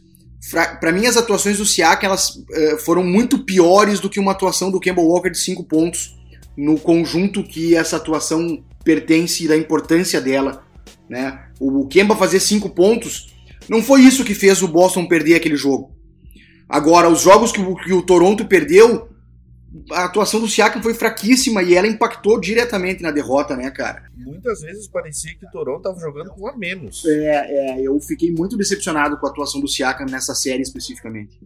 Para 0.80 0.92
mim, 0.92 1.06
as 1.06 1.16
atuações 1.16 1.58
do 1.58 1.66
Siakam 1.66 2.06
elas 2.06 2.30
uh, 2.30 2.78
foram 2.84 3.04
muito 3.04 3.44
piores 3.44 4.00
do 4.00 4.10
que 4.10 4.18
uma 4.18 4.32
atuação 4.32 4.70
do 4.70 4.80
Campbell 4.80 5.04
Walker 5.04 5.30
de 5.30 5.38
5 5.38 5.64
pontos 5.64 6.16
no 6.56 6.78
conjunto 6.78 7.44
que 7.44 7.76
essa 7.76 7.96
atuação 7.96 8.62
pertence 8.84 9.44
e 9.44 9.48
da 9.48 9.56
importância 9.56 10.20
dela 10.20 10.64
né? 11.12 11.40
O 11.60 11.86
Kemba 11.88 12.16
fazer 12.16 12.40
cinco 12.40 12.70
pontos 12.70 13.34
não 13.68 13.82
foi 13.82 14.00
isso 14.00 14.24
que 14.24 14.34
fez 14.34 14.62
o 14.62 14.68
Boston 14.68 15.06
perder 15.06 15.34
aquele 15.34 15.56
jogo. 15.56 15.92
Agora, 16.66 17.10
os 17.10 17.20
jogos 17.20 17.52
que 17.52 17.62
que 17.84 17.92
o 17.92 18.00
Toronto 18.00 18.46
perdeu, 18.46 19.10
a 19.90 20.04
atuação 20.04 20.40
do 20.40 20.48
Siakam 20.48 20.82
foi 20.82 20.94
fraquíssima 20.94 21.62
e 21.62 21.74
ela 21.74 21.86
impactou 21.86 22.38
diretamente 22.38 23.02
na 23.02 23.10
derrota, 23.10 23.56
né, 23.56 23.70
cara? 23.70 24.04
Muitas 24.16 24.60
vezes 24.60 24.86
parecia 24.86 25.34
que 25.34 25.46
o 25.46 25.50
Toronto 25.50 25.78
estava 25.78 25.98
jogando 25.98 26.30
com 26.30 26.46
a 26.46 26.56
menos. 26.56 27.04
É, 27.06 27.78
é, 27.78 27.80
eu 27.80 27.98
fiquei 28.00 28.30
muito 28.30 28.56
decepcionado 28.56 29.18
com 29.18 29.26
a 29.26 29.30
atuação 29.30 29.60
do 29.60 29.68
Siakam 29.68 30.06
nessa 30.06 30.34
série 30.34 30.62
especificamente. 30.62 31.40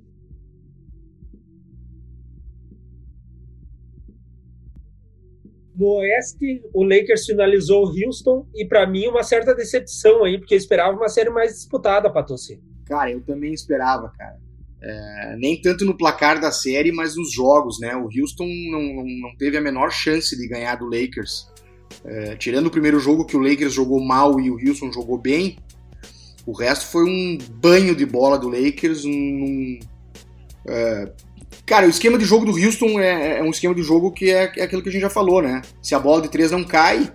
No 5.77 5.99
Oeste, 5.99 6.63
o 6.73 6.83
Lakers 6.83 7.27
finalizou 7.27 7.85
o 7.85 7.91
Houston 7.91 8.47
e, 8.55 8.65
para 8.65 8.87
mim, 8.87 9.07
uma 9.09 9.23
certa 9.23 9.55
decepção 9.55 10.25
aí, 10.25 10.39
porque 10.39 10.55
eu 10.55 10.59
esperava 10.59 10.97
uma 10.97 11.09
série 11.09 11.29
mais 11.29 11.53
disputada 11.53 12.11
para 12.11 12.23
torcer. 12.23 12.59
Cara, 12.87 13.11
eu 13.11 13.21
também 13.21 13.53
esperava, 13.53 14.11
cara. 14.17 14.46
É, 14.89 15.37
nem 15.37 15.61
tanto 15.61 15.85
no 15.85 15.97
placar 15.97 16.41
da 16.41 16.53
série, 16.53 16.93
mas 16.93 17.17
nos 17.17 17.33
jogos, 17.33 17.81
né? 17.81 17.97
O 17.97 18.05
Houston 18.05 18.47
não, 18.71 18.83
não, 18.83 19.05
não 19.05 19.37
teve 19.37 19.57
a 19.57 19.61
menor 19.61 19.91
chance 19.91 20.37
de 20.37 20.47
ganhar 20.47 20.77
do 20.77 20.85
Lakers. 20.85 21.49
É, 22.05 22.37
tirando 22.37 22.67
o 22.67 22.71
primeiro 22.71 23.01
jogo 23.01 23.25
que 23.25 23.37
o 23.37 23.41
Lakers 23.41 23.73
jogou 23.73 24.01
mal 24.05 24.39
e 24.39 24.49
o 24.49 24.55
Houston 24.55 24.93
jogou 24.93 25.19
bem, 25.19 25.59
o 26.47 26.53
resto 26.53 26.87
foi 26.87 27.05
um 27.05 27.37
banho 27.61 27.97
de 27.97 28.07
bola 28.07 28.39
do 28.39 28.49
Lakers. 28.49 29.05
Um, 29.05 29.11
um 29.11 29.79
é... 30.69 31.13
Cara, 31.67 31.87
o 31.87 31.91
esquema 31.91 32.17
de 32.17 32.25
jogo 32.25 32.47
do 32.47 32.53
Houston 32.53 33.01
é, 33.01 33.39
é 33.39 33.43
um 33.43 33.51
esquema 33.51 33.75
de 33.75 33.83
jogo 33.83 34.13
que 34.13 34.31
é, 34.31 34.53
é, 34.57 34.63
aquilo 34.63 34.83
que 34.83 34.89
a 34.89 34.93
gente 34.93 35.03
já 35.03 35.11
falou, 35.11 35.43
né? 35.43 35.63
Se 35.83 35.97
a 35.97 35.99
bola 35.99 36.23
de 36.23 36.29
três 36.29 36.53
não 36.53 36.63
cai, 36.63 37.13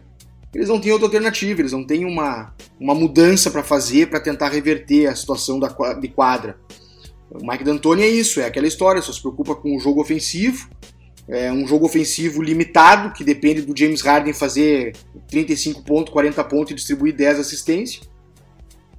eles 0.54 0.68
não 0.68 0.82
têm 0.82 0.92
outra 0.92 1.08
alternativa, 1.08 1.62
eles 1.62 1.72
não 1.72 1.86
têm 1.86 2.04
uma, 2.04 2.54
uma 2.78 2.94
mudança 2.94 3.50
para 3.50 3.64
fazer 3.64 4.10
para 4.10 4.20
tentar 4.20 4.50
reverter 4.50 5.08
a 5.08 5.16
situação 5.16 5.58
da, 5.58 5.70
de 5.94 6.10
quadra. 6.10 6.60
O 7.34 7.50
Mike 7.50 7.64
D'Antoni 7.64 8.04
é 8.04 8.10
isso, 8.10 8.42
é 8.42 8.46
aquela 8.46 8.68
história, 8.68 9.02
só 9.02 9.12
se 9.12 9.22
preocupa 9.22 9.56
com 9.56 9.76
o 9.76 9.80
jogo 9.80 10.02
ofensivo, 10.02 10.70
é 11.28 11.52
um 11.52 11.66
jogo 11.66 11.86
ofensivo 11.86 12.42
limitado, 12.42 13.14
que 13.14 13.24
depende 13.24 13.62
do 13.62 13.78
James 13.78 14.02
Harden 14.02 14.34
fazer 14.34 14.94
35 15.30 15.84
pontos, 15.84 16.12
40 16.12 16.44
pontos 16.44 16.72
e 16.72 16.76
distribuir 16.76 17.16
10 17.16 17.40
assistências. 17.40 18.10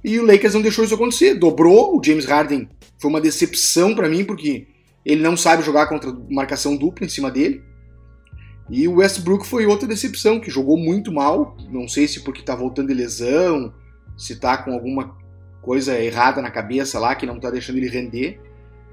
E 0.03 0.19
o 0.19 0.25
Lakers 0.25 0.53
não 0.53 0.61
deixou 0.61 0.83
isso 0.83 0.95
acontecer. 0.95 1.35
Dobrou. 1.35 1.97
O 1.97 2.03
James 2.03 2.25
Harden 2.25 2.67
foi 2.97 3.09
uma 3.09 3.21
decepção 3.21 3.93
para 3.95 4.09
mim, 4.09 4.25
porque 4.25 4.67
ele 5.05 5.21
não 5.21 5.37
sabe 5.37 5.63
jogar 5.63 5.87
contra 5.87 6.11
marcação 6.29 6.75
dupla 6.75 7.05
em 7.05 7.09
cima 7.09 7.29
dele. 7.29 7.61
E 8.69 8.87
o 8.87 8.95
Westbrook 8.95 9.45
foi 9.45 9.65
outra 9.65 9.87
decepção, 9.87 10.39
que 10.39 10.49
jogou 10.49 10.77
muito 10.77 11.11
mal. 11.11 11.55
Não 11.69 11.87
sei 11.87 12.07
se 12.07 12.21
porque 12.21 12.41
tá 12.41 12.55
voltando 12.55 12.87
de 12.87 12.93
lesão, 12.93 13.73
se 14.17 14.39
tá 14.39 14.57
com 14.57 14.71
alguma 14.71 15.15
coisa 15.63 15.97
errada 15.99 16.41
na 16.41 16.51
cabeça 16.51 16.99
lá 16.99 17.15
que 17.15 17.25
não 17.25 17.39
tá 17.39 17.49
deixando 17.49 17.77
ele 17.77 17.89
render. 17.89 18.39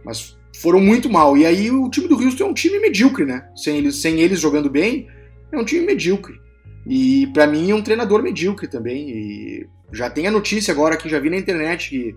Mas 0.04 0.38
foram 0.56 0.80
muito 0.80 1.10
mal. 1.10 1.36
E 1.36 1.44
aí 1.44 1.70
o 1.70 1.90
time 1.90 2.08
do 2.08 2.16
Houston 2.16 2.44
é 2.44 2.46
um 2.46 2.54
time 2.54 2.78
medíocre, 2.78 3.26
né? 3.26 3.48
Sem 3.54 3.76
eles, 3.76 3.96
sem 3.96 4.20
eles 4.20 4.40
jogando 4.40 4.70
bem, 4.70 5.08
é 5.52 5.58
um 5.58 5.64
time 5.64 5.84
medíocre. 5.84 6.40
E 6.86 7.26
para 7.34 7.46
mim 7.46 7.70
é 7.70 7.74
um 7.74 7.82
treinador 7.82 8.22
medíocre 8.22 8.68
também. 8.68 9.10
E 9.10 9.68
já 9.92 10.08
tem 10.08 10.26
a 10.26 10.30
notícia 10.30 10.72
agora 10.72 10.96
que 10.96 11.08
já 11.08 11.18
vi 11.18 11.28
na 11.28 11.36
internet 11.36 11.90
que, 11.90 12.16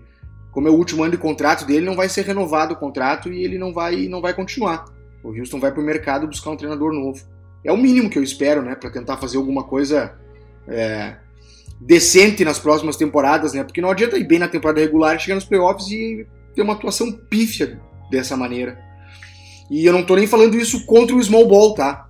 como 0.50 0.68
é 0.68 0.70
o 0.70 0.74
último 0.74 1.02
ano 1.02 1.12
de 1.12 1.18
contrato 1.18 1.66
dele, 1.66 1.84
não 1.84 1.96
vai 1.96 2.08
ser 2.08 2.24
renovado 2.24 2.74
o 2.74 2.76
contrato 2.76 3.30
e 3.32 3.44
ele 3.44 3.58
não 3.58 3.72
vai, 3.72 4.08
não 4.08 4.20
vai 4.20 4.32
continuar. 4.32 4.84
O 5.22 5.30
Houston 5.30 5.58
vai 5.58 5.72
para 5.72 5.82
o 5.82 5.84
mercado 5.84 6.26
buscar 6.26 6.50
um 6.50 6.56
treinador 6.56 6.92
novo. 6.92 7.24
É 7.64 7.72
o 7.72 7.76
mínimo 7.76 8.10
que 8.10 8.18
eu 8.18 8.22
espero, 8.22 8.62
né, 8.62 8.74
para 8.74 8.90
tentar 8.90 9.16
fazer 9.16 9.38
alguma 9.38 9.64
coisa 9.64 10.14
é, 10.68 11.16
decente 11.80 12.44
nas 12.44 12.58
próximas 12.58 12.96
temporadas, 12.96 13.52
né? 13.52 13.62
Porque 13.62 13.80
não 13.80 13.90
adianta 13.90 14.18
ir 14.18 14.24
bem 14.24 14.38
na 14.38 14.48
temporada 14.48 14.80
regular, 14.80 15.18
chegar 15.18 15.34
nos 15.34 15.44
playoffs 15.44 15.88
e 15.90 16.26
ter 16.54 16.62
uma 16.62 16.74
atuação 16.74 17.12
pífia 17.12 17.80
dessa 18.10 18.36
maneira. 18.36 18.78
E 19.70 19.84
eu 19.84 19.92
não 19.92 20.04
tô 20.04 20.16
nem 20.16 20.26
falando 20.26 20.56
isso 20.56 20.84
contra 20.86 21.16
o 21.16 21.22
small 21.22 21.48
ball, 21.48 21.74
tá? 21.74 22.08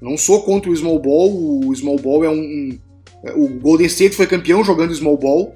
Não 0.00 0.16
sou 0.16 0.42
contra 0.42 0.70
o 0.70 0.76
small 0.76 0.98
ball. 0.98 1.66
O 1.66 1.74
small 1.74 1.98
ball 1.98 2.24
é 2.24 2.28
um, 2.28 2.78
o 3.34 3.48
Golden 3.48 3.86
State 3.86 4.16
foi 4.16 4.26
campeão 4.26 4.62
jogando 4.62 4.94
small 4.94 5.16
ball, 5.16 5.54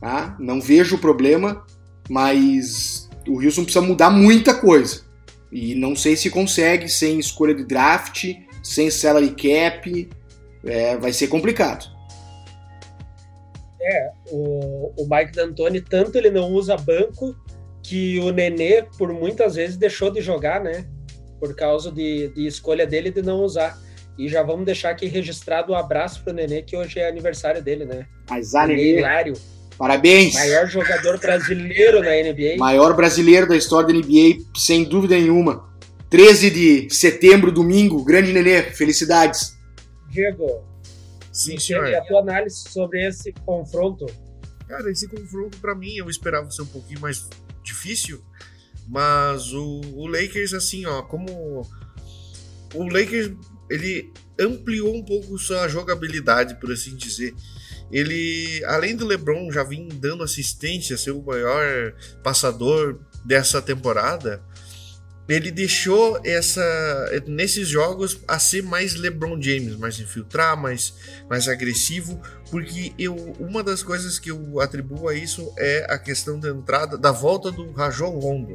tá? 0.00 0.36
não 0.38 0.60
vejo 0.60 0.96
o 0.96 0.98
problema, 0.98 1.64
mas 2.08 3.08
o 3.26 3.42
Houston 3.42 3.64
precisa 3.64 3.84
mudar 3.84 4.10
muita 4.10 4.54
coisa. 4.54 5.02
E 5.50 5.74
não 5.74 5.96
sei 5.96 6.14
se 6.14 6.30
consegue 6.30 6.88
sem 6.88 7.18
escolha 7.18 7.54
de 7.54 7.64
draft, 7.64 8.26
sem 8.62 8.90
salary 8.90 9.30
cap, 9.30 10.08
é, 10.64 10.96
vai 10.96 11.12
ser 11.12 11.28
complicado. 11.28 11.86
É, 13.80 14.10
o, 14.30 14.92
o 14.96 15.08
Mike 15.08 15.32
D'Antoni, 15.32 15.80
tanto 15.80 16.16
ele 16.18 16.30
não 16.30 16.50
usa 16.52 16.76
banco, 16.76 17.36
que 17.82 18.18
o 18.20 18.30
Nenê, 18.30 18.84
por 18.98 19.12
muitas 19.12 19.54
vezes, 19.54 19.76
deixou 19.76 20.10
de 20.10 20.20
jogar, 20.20 20.62
né? 20.62 20.84
Por 21.38 21.54
causa 21.54 21.90
de, 21.90 22.28
de 22.34 22.46
escolha 22.46 22.86
dele 22.86 23.10
de 23.10 23.22
não 23.22 23.42
usar. 23.42 23.78
E 24.18 24.28
já 24.28 24.42
vamos 24.42 24.66
deixar 24.66 24.90
aqui 24.90 25.06
registrado 25.06 25.72
o 25.72 25.74
um 25.74 25.78
abraço 25.78 26.22
pro 26.24 26.32
Nenê, 26.32 26.62
que 26.62 26.76
hoje 26.76 26.98
é 26.98 27.08
aniversário 27.08 27.62
dele, 27.62 27.84
né? 27.84 28.06
Mas 28.28 28.54
a 28.54 28.66
Nenê. 28.66 28.98
Hilário. 28.98 29.34
Parabéns! 29.78 30.34
Maior 30.34 30.66
jogador 30.66 31.18
brasileiro 31.20 32.00
na 32.00 32.10
NBA. 32.10 32.56
Maior 32.58 32.96
brasileiro 32.96 33.46
da 33.46 33.56
história 33.56 33.86
da 33.86 33.94
NBA, 33.94 34.42
sem 34.56 34.82
dúvida 34.82 35.14
nenhuma. 35.14 35.68
13 36.10 36.50
de 36.50 36.88
setembro, 36.90 37.52
domingo. 37.52 38.04
Grande 38.04 38.32
Nenê, 38.32 38.62
felicidades. 38.62 39.56
Diego, 40.10 40.64
Sim, 41.38 41.58
senhor. 41.58 41.94
a 41.94 42.04
tua 42.04 42.20
análise 42.20 42.68
sobre 42.68 43.06
esse 43.06 43.32
confronto? 43.32 44.06
Cara, 44.66 44.90
esse 44.90 45.06
confronto 45.08 45.56
para 45.58 45.74
mim 45.74 45.94
eu 45.96 46.10
esperava 46.10 46.50
ser 46.50 46.62
um 46.62 46.66
pouquinho 46.66 47.00
mais 47.00 47.28
difícil, 47.62 48.22
mas 48.88 49.52
o, 49.52 49.80
o 49.94 50.06
Lakers, 50.08 50.52
assim, 50.52 50.84
ó, 50.84 51.02
como 51.02 51.62
o 52.74 52.82
Lakers 52.84 53.30
ele 53.70 54.12
ampliou 54.38 54.94
um 54.94 55.04
pouco 55.04 55.38
sua 55.38 55.68
jogabilidade, 55.68 56.58
por 56.58 56.72
assim 56.72 56.96
dizer. 56.96 57.34
Ele, 57.90 58.62
além 58.66 58.96
do 58.96 59.06
LeBron 59.06 59.50
já 59.50 59.62
vir 59.62 59.86
dando 59.94 60.22
assistência, 60.22 60.96
ser 60.96 61.12
o 61.12 61.22
maior 61.22 61.94
passador 62.22 63.00
dessa 63.24 63.62
temporada, 63.62 64.42
ele 65.28 65.50
deixou 65.50 66.18
essa 66.24 67.22
nesses 67.26 67.68
jogos 67.68 68.20
a 68.26 68.38
ser 68.38 68.62
mais 68.62 68.94
LeBron 68.94 69.40
James, 69.40 69.76
mais 69.76 70.00
infiltrar, 70.00 70.56
mais, 70.56 70.94
mais 71.28 71.48
agressivo, 71.48 72.20
porque 72.50 72.92
eu 72.98 73.14
uma 73.38 73.62
das 73.62 73.82
coisas 73.82 74.18
que 74.18 74.30
eu 74.30 74.60
atribuo 74.60 75.08
a 75.08 75.14
isso 75.14 75.52
é 75.58 75.86
a 75.88 75.98
questão 75.98 76.40
da 76.40 76.48
entrada, 76.48 76.96
da 76.96 77.12
volta 77.12 77.50
do 77.50 77.72
Rajon 77.72 78.18
Rondo 78.18 78.54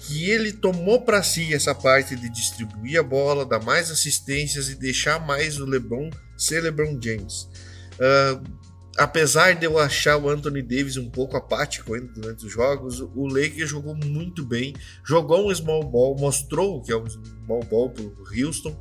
que 0.00 0.30
ele 0.30 0.50
tomou 0.50 1.02
para 1.02 1.22
si 1.22 1.52
essa 1.52 1.74
parte 1.74 2.16
de 2.16 2.30
distribuir 2.30 2.98
a 2.98 3.02
bola, 3.02 3.44
dar 3.44 3.62
mais 3.62 3.90
assistências 3.90 4.70
e 4.70 4.74
deixar 4.74 5.24
mais 5.24 5.60
o 5.60 5.66
LeBron 5.66 6.08
ser 6.38 6.62
LeBron 6.62 6.98
James. 7.02 7.46
Uh, 7.96 8.42
apesar 8.96 9.54
de 9.54 9.66
eu 9.66 9.78
achar 9.78 10.16
o 10.16 10.28
Anthony 10.28 10.62
Davis 10.62 10.96
um 10.96 11.08
pouco 11.08 11.36
apático 11.36 11.94
ainda 11.94 12.12
durante 12.12 12.46
os 12.46 12.52
jogos, 12.52 13.00
o 13.00 13.26
Lakers 13.26 13.70
jogou 13.70 13.94
muito 13.94 14.44
bem, 14.44 14.74
jogou 15.04 15.50
um 15.50 15.54
small 15.54 15.84
ball, 15.84 16.16
mostrou 16.18 16.82
que 16.82 16.92
é 16.92 16.96
um 16.96 17.08
small 17.08 17.64
ball 17.64 17.90
para 17.90 18.04
o 18.04 18.46
Houston 18.46 18.76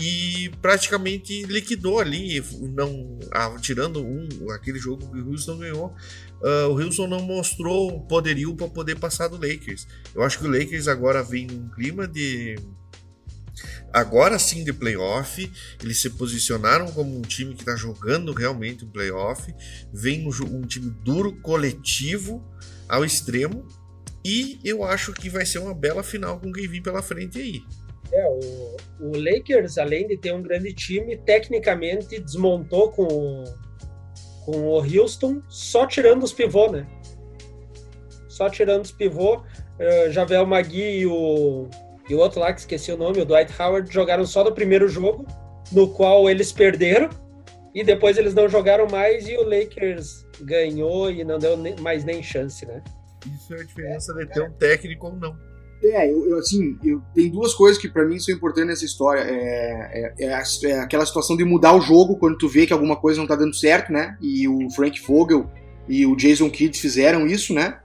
e 0.00 0.50
praticamente 0.62 1.42
liquidou 1.42 1.98
ali, 1.98 2.40
não 2.72 3.18
ah, 3.32 3.56
tirando 3.60 4.00
um 4.00 4.28
aquele 4.52 4.78
jogo 4.78 5.10
que 5.10 5.20
o 5.20 5.30
Houston 5.30 5.58
ganhou, 5.58 5.92
uh, 6.40 6.68
o 6.68 6.80
Houston 6.80 7.08
não 7.08 7.20
mostrou 7.20 8.00
poderio 8.02 8.54
para 8.54 8.68
poder 8.68 8.96
passar 8.96 9.26
do 9.26 9.34
Lakers. 9.36 9.88
Eu 10.14 10.22
acho 10.22 10.38
que 10.38 10.46
o 10.46 10.50
Lakers 10.50 10.86
agora 10.86 11.22
vem 11.22 11.48
num 11.48 11.68
clima 11.70 12.06
de 12.06 12.56
agora 13.92 14.38
sim 14.38 14.64
de 14.64 14.72
playoff. 14.72 15.50
Eles 15.82 16.00
se 16.00 16.10
posicionaram 16.10 16.90
como 16.92 17.16
um 17.16 17.22
time 17.22 17.54
que 17.54 17.62
está 17.62 17.76
jogando 17.76 18.32
realmente 18.32 18.84
um 18.84 18.90
playoff. 18.90 19.54
Vem 19.92 20.26
um, 20.26 20.30
um, 20.44 20.62
time 20.62 20.90
duro, 21.02 21.40
coletivo, 21.40 22.44
ao 22.88 23.04
extremo. 23.04 23.66
E 24.24 24.58
eu 24.64 24.84
acho 24.84 25.12
que 25.12 25.28
vai 25.28 25.46
ser 25.46 25.58
uma 25.58 25.74
bela 25.74 26.02
final 26.02 26.38
com 26.40 26.52
quem 26.52 26.68
vir 26.68 26.82
pela 26.82 27.02
frente 27.02 27.38
aí. 27.38 27.62
É, 28.10 28.26
o, 28.26 28.76
o 29.00 29.12
Lakers, 29.16 29.78
além 29.78 30.06
de 30.08 30.16
ter 30.16 30.32
um 30.32 30.42
grande 30.42 30.72
time, 30.72 31.16
tecnicamente 31.16 32.18
desmontou 32.18 32.90
com 32.90 33.44
com 34.48 34.62
o 34.62 34.78
Houston, 34.78 35.42
só 35.46 35.86
tirando 35.86 36.22
os 36.22 36.32
pivô, 36.32 36.72
né? 36.72 36.86
Só 38.28 38.48
tirando 38.48 38.82
os 38.82 38.90
pivô. 38.90 39.42
Uh, 39.78 40.10
Javel 40.10 40.46
Magui 40.46 41.00
e 41.00 41.06
o, 41.06 41.68
e 42.08 42.14
o 42.14 42.18
outro 42.18 42.40
lá, 42.40 42.52
que 42.52 42.60
esqueci 42.60 42.90
o 42.90 42.96
nome, 42.96 43.20
o 43.20 43.24
Dwight 43.24 43.52
Howard, 43.60 43.92
jogaram 43.92 44.24
só 44.24 44.42
no 44.42 44.52
primeiro 44.52 44.88
jogo, 44.88 45.26
no 45.70 45.88
qual 45.88 46.28
eles 46.28 46.52
perderam, 46.52 47.10
e 47.74 47.84
depois 47.84 48.16
eles 48.16 48.34
não 48.34 48.48
jogaram 48.48 48.86
mais, 48.88 49.28
e 49.28 49.36
o 49.36 49.42
Lakers 49.42 50.26
ganhou 50.40 51.10
e 51.10 51.24
não 51.24 51.38
deu 51.38 51.56
mais 51.80 52.04
nem 52.04 52.22
chance, 52.22 52.64
né? 52.64 52.82
Isso 53.26 53.54
é 53.54 53.60
a 53.60 53.64
diferença 53.64 54.14
de 54.14 54.26
ter 54.26 54.42
um 54.42 54.52
técnico 54.52 55.06
ou 55.06 55.16
não. 55.16 55.36
É, 55.82 56.10
eu, 56.10 56.28
eu, 56.28 56.38
assim, 56.38 56.76
eu, 56.82 57.00
tem 57.14 57.30
duas 57.30 57.54
coisas 57.54 57.80
que 57.80 57.88
para 57.88 58.04
mim 58.04 58.18
são 58.18 58.34
importantes 58.34 58.68
nessa 58.68 58.84
história. 58.84 59.20
É, 59.20 60.14
é, 60.18 60.26
é, 60.26 60.42
é, 60.64 60.80
aquela 60.80 61.06
situação 61.06 61.36
de 61.36 61.44
mudar 61.44 61.74
o 61.74 61.80
jogo 61.80 62.16
quando 62.16 62.36
tu 62.36 62.48
vê 62.48 62.66
que 62.66 62.72
alguma 62.72 62.96
coisa 62.96 63.20
não 63.20 63.28
tá 63.28 63.36
dando 63.36 63.54
certo, 63.54 63.92
né? 63.92 64.16
E 64.20 64.48
o 64.48 64.68
Frank 64.70 65.00
Vogel 65.06 65.48
e 65.88 66.04
o 66.04 66.16
Jason 66.16 66.50
Kidd 66.50 66.78
fizeram 66.78 67.26
isso, 67.26 67.54
né? 67.54 67.78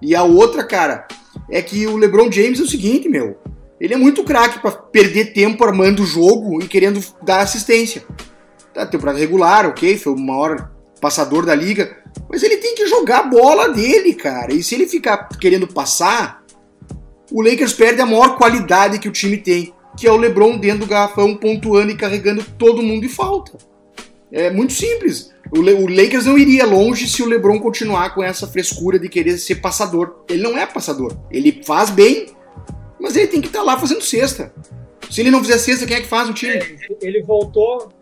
E 0.00 0.14
a 0.14 0.22
outra, 0.22 0.64
cara, 0.64 1.06
é 1.50 1.60
que 1.60 1.86
o 1.86 1.96
LeBron 1.96 2.30
James 2.30 2.60
é 2.60 2.62
o 2.62 2.68
seguinte, 2.68 3.08
meu. 3.08 3.36
Ele 3.82 3.94
é 3.94 3.96
muito 3.96 4.22
craque 4.22 4.60
para 4.60 4.70
perder 4.70 5.32
tempo 5.32 5.64
armando 5.64 6.04
o 6.04 6.06
jogo 6.06 6.62
e 6.62 6.68
querendo 6.68 7.04
dar 7.20 7.40
assistência. 7.40 8.04
Tá, 8.72 8.86
temporada 8.86 9.18
regular, 9.18 9.66
ok, 9.66 9.98
foi 9.98 10.12
o 10.12 10.16
maior 10.16 10.70
passador 11.00 11.44
da 11.44 11.52
liga. 11.52 11.98
Mas 12.30 12.44
ele 12.44 12.58
tem 12.58 12.76
que 12.76 12.86
jogar 12.86 13.18
a 13.18 13.22
bola 13.24 13.70
dele, 13.70 14.14
cara. 14.14 14.54
E 14.54 14.62
se 14.62 14.76
ele 14.76 14.86
ficar 14.86 15.28
querendo 15.30 15.66
passar, 15.66 16.44
o 17.32 17.42
Lakers 17.42 17.72
perde 17.72 18.00
a 18.00 18.06
maior 18.06 18.36
qualidade 18.36 19.00
que 19.00 19.08
o 19.08 19.12
time 19.12 19.36
tem, 19.36 19.74
que 19.98 20.06
é 20.06 20.12
o 20.12 20.16
LeBron 20.16 20.58
dentro 20.58 20.80
do 20.80 20.86
garrafão, 20.86 21.36
pontuando 21.36 21.90
e 21.90 21.96
carregando 21.96 22.44
todo 22.56 22.84
mundo 22.84 23.02
de 23.02 23.08
falta. 23.08 23.58
É 24.30 24.48
muito 24.48 24.74
simples. 24.74 25.32
O, 25.50 25.58
o 25.58 25.88
Lakers 25.88 26.26
não 26.26 26.38
iria 26.38 26.64
longe 26.64 27.08
se 27.08 27.20
o 27.20 27.26
LeBron 27.26 27.58
continuar 27.58 28.14
com 28.14 28.22
essa 28.22 28.46
frescura 28.46 28.96
de 28.96 29.08
querer 29.08 29.38
ser 29.38 29.56
passador. 29.56 30.22
Ele 30.28 30.44
não 30.44 30.56
é 30.56 30.66
passador. 30.66 31.18
Ele 31.32 31.62
faz 31.66 31.90
bem, 31.90 32.28
mas 33.02 33.16
ele 33.16 33.26
tem 33.26 33.40
que 33.40 33.48
estar 33.48 33.58
tá 33.58 33.64
lá 33.64 33.78
fazendo 33.78 34.00
cesta. 34.00 34.54
Se 35.10 35.20
ele 35.20 35.30
não 35.30 35.40
fizer 35.40 35.58
cesta, 35.58 35.84
quem 35.84 35.96
é 35.96 36.00
que 36.00 36.06
faz 36.06 36.30
o 36.30 36.32
time? 36.32 36.78
Ele 37.00 37.22
voltou 37.22 37.92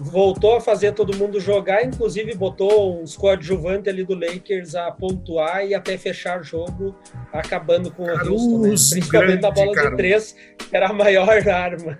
voltou 0.00 0.54
a 0.54 0.60
fazer 0.60 0.92
todo 0.92 1.16
mundo 1.16 1.40
jogar, 1.40 1.84
inclusive 1.84 2.32
botou 2.32 3.02
uns 3.02 3.16
coadjuvantes 3.16 3.92
ali 3.92 4.04
do 4.04 4.14
Lakers 4.14 4.76
a 4.76 4.92
pontuar 4.92 5.66
e 5.66 5.74
até 5.74 5.98
fechar 5.98 6.40
o 6.40 6.44
jogo, 6.44 6.94
acabando 7.32 7.90
com 7.90 8.04
o 8.04 8.10
Houston, 8.10 8.58
né? 8.58 8.68
principalmente 8.68 9.44
a 9.44 9.50
bola 9.50 9.74
de 9.74 9.96
três, 9.96 10.36
que 10.56 10.76
era 10.76 10.88
a 10.88 10.92
maior 10.92 11.28
arma. 11.50 11.98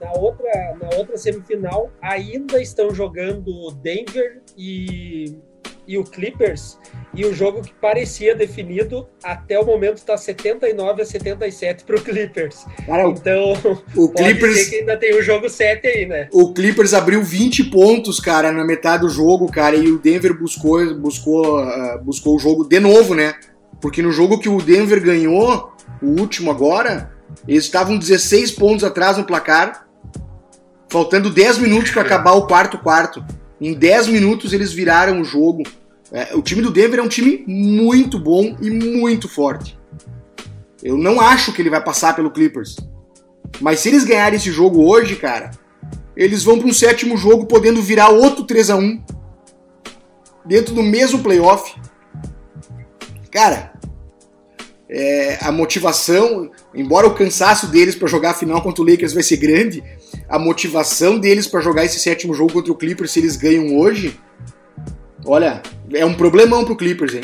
Na 0.00 0.12
outra, 0.14 0.76
na 0.80 0.96
outra 0.96 1.16
semifinal, 1.16 1.88
ainda 2.02 2.60
estão 2.60 2.92
jogando 2.92 3.70
Denver 3.80 4.42
e 4.58 5.38
e 5.86 5.98
o 5.98 6.04
Clippers, 6.04 6.78
e 7.14 7.24
o 7.24 7.34
jogo 7.34 7.62
que 7.62 7.72
parecia 7.74 8.34
definido, 8.34 9.06
até 9.22 9.58
o 9.58 9.64
momento 9.64 9.98
está 9.98 10.16
79 10.16 11.02
a 11.02 11.04
77 11.04 11.84
para 11.84 11.96
o 11.96 12.00
Clippers. 12.00 12.64
Cara, 12.86 13.08
então, 13.08 13.52
o 13.96 14.08
Clippers 14.08 14.68
que 14.68 14.76
ainda 14.76 14.96
tem 14.96 15.14
o 15.14 15.22
jogo 15.22 15.48
7 15.48 15.86
aí, 15.86 16.06
né? 16.06 16.28
O 16.32 16.52
Clippers 16.52 16.94
abriu 16.94 17.22
20 17.22 17.64
pontos, 17.64 18.18
cara, 18.18 18.50
na 18.50 18.64
metade 18.64 19.02
do 19.02 19.08
jogo, 19.08 19.50
cara, 19.50 19.76
e 19.76 19.90
o 19.90 19.98
Denver 19.98 20.38
buscou, 20.38 20.94
buscou, 20.94 21.60
uh, 21.60 22.02
buscou 22.02 22.36
o 22.36 22.38
jogo 22.38 22.64
de 22.64 22.80
novo, 22.80 23.14
né? 23.14 23.34
Porque 23.80 24.02
no 24.02 24.10
jogo 24.10 24.38
que 24.38 24.48
o 24.48 24.60
Denver 24.60 25.02
ganhou, 25.02 25.72
o 26.02 26.20
último 26.20 26.50
agora, 26.50 27.12
eles 27.46 27.64
estavam 27.64 27.98
16 27.98 28.52
pontos 28.52 28.84
atrás 28.84 29.16
no 29.16 29.24
placar, 29.24 29.86
faltando 30.88 31.30
10 31.30 31.58
minutos 31.58 31.90
para 31.90 32.02
acabar 32.02 32.32
o 32.32 32.46
quarto 32.46 32.78
quarto. 32.78 33.24
Em 33.60 33.72
10 33.72 34.08
minutos 34.08 34.52
eles 34.52 34.72
viraram 34.72 35.20
o 35.20 35.24
jogo. 35.24 35.62
É, 36.12 36.34
o 36.34 36.42
time 36.42 36.62
do 36.62 36.70
Denver 36.70 37.00
é 37.00 37.02
um 37.02 37.08
time 37.08 37.44
muito 37.46 38.18
bom 38.18 38.56
e 38.60 38.70
muito 38.70 39.28
forte. 39.28 39.78
Eu 40.82 40.96
não 40.96 41.20
acho 41.20 41.52
que 41.52 41.62
ele 41.62 41.70
vai 41.70 41.82
passar 41.82 42.14
pelo 42.14 42.30
Clippers. 42.30 42.76
Mas 43.60 43.80
se 43.80 43.88
eles 43.88 44.04
ganharem 44.04 44.36
esse 44.36 44.50
jogo 44.50 44.84
hoje, 44.84 45.16
cara, 45.16 45.50
eles 46.16 46.42
vão 46.42 46.58
para 46.58 46.68
um 46.68 46.72
sétimo 46.72 47.16
jogo 47.16 47.46
podendo 47.46 47.80
virar 47.80 48.10
outro 48.10 48.44
3 48.44 48.70
a 48.70 48.76
1 48.76 49.02
dentro 50.44 50.74
do 50.74 50.82
mesmo 50.82 51.20
playoff. 51.20 51.74
Cara, 53.30 53.73
é, 54.94 55.44
a 55.44 55.50
motivação, 55.50 56.52
embora 56.72 57.08
o 57.08 57.14
cansaço 57.14 57.66
deles 57.66 57.96
para 57.96 58.06
jogar 58.06 58.30
a 58.30 58.34
final 58.34 58.62
contra 58.62 58.80
o 58.80 58.88
Lakers 58.88 59.12
vai 59.12 59.24
ser 59.24 59.38
grande, 59.38 59.82
a 60.28 60.38
motivação 60.38 61.18
deles 61.18 61.48
para 61.48 61.60
jogar 61.60 61.84
esse 61.84 61.98
sétimo 61.98 62.32
jogo 62.32 62.52
contra 62.52 62.70
o 62.70 62.76
Clippers 62.76 63.10
se 63.10 63.18
eles 63.18 63.36
ganham 63.36 63.76
hoje, 63.76 64.16
olha, 65.26 65.60
é 65.92 66.06
um 66.06 66.14
problemão 66.14 66.64
pro 66.64 66.76
Clippers, 66.76 67.14
hein? 67.14 67.22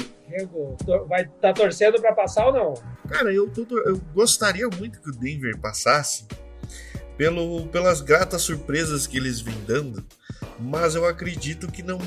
Vai 1.08 1.28
tá 1.40 1.52
torcendo 1.52 2.00
para 2.00 2.12
passar 2.12 2.48
ou 2.48 2.52
não? 2.52 2.74
Cara, 3.08 3.32
eu, 3.32 3.48
tô, 3.48 3.64
eu 3.86 4.00
gostaria 4.14 4.68
muito 4.76 5.00
que 5.00 5.10
o 5.10 5.12
Denver 5.12 5.56
passasse 5.58 6.26
pelo, 7.16 7.66
pelas 7.68 8.00
gratas 8.00 8.42
surpresas 8.42 9.06
que 9.06 9.16
eles 9.16 9.40
vêm 9.40 9.56
dando, 9.64 10.04
mas 10.58 10.96
eu 10.96 11.06
acredito 11.06 11.70
que 11.70 11.84
não, 11.84 11.98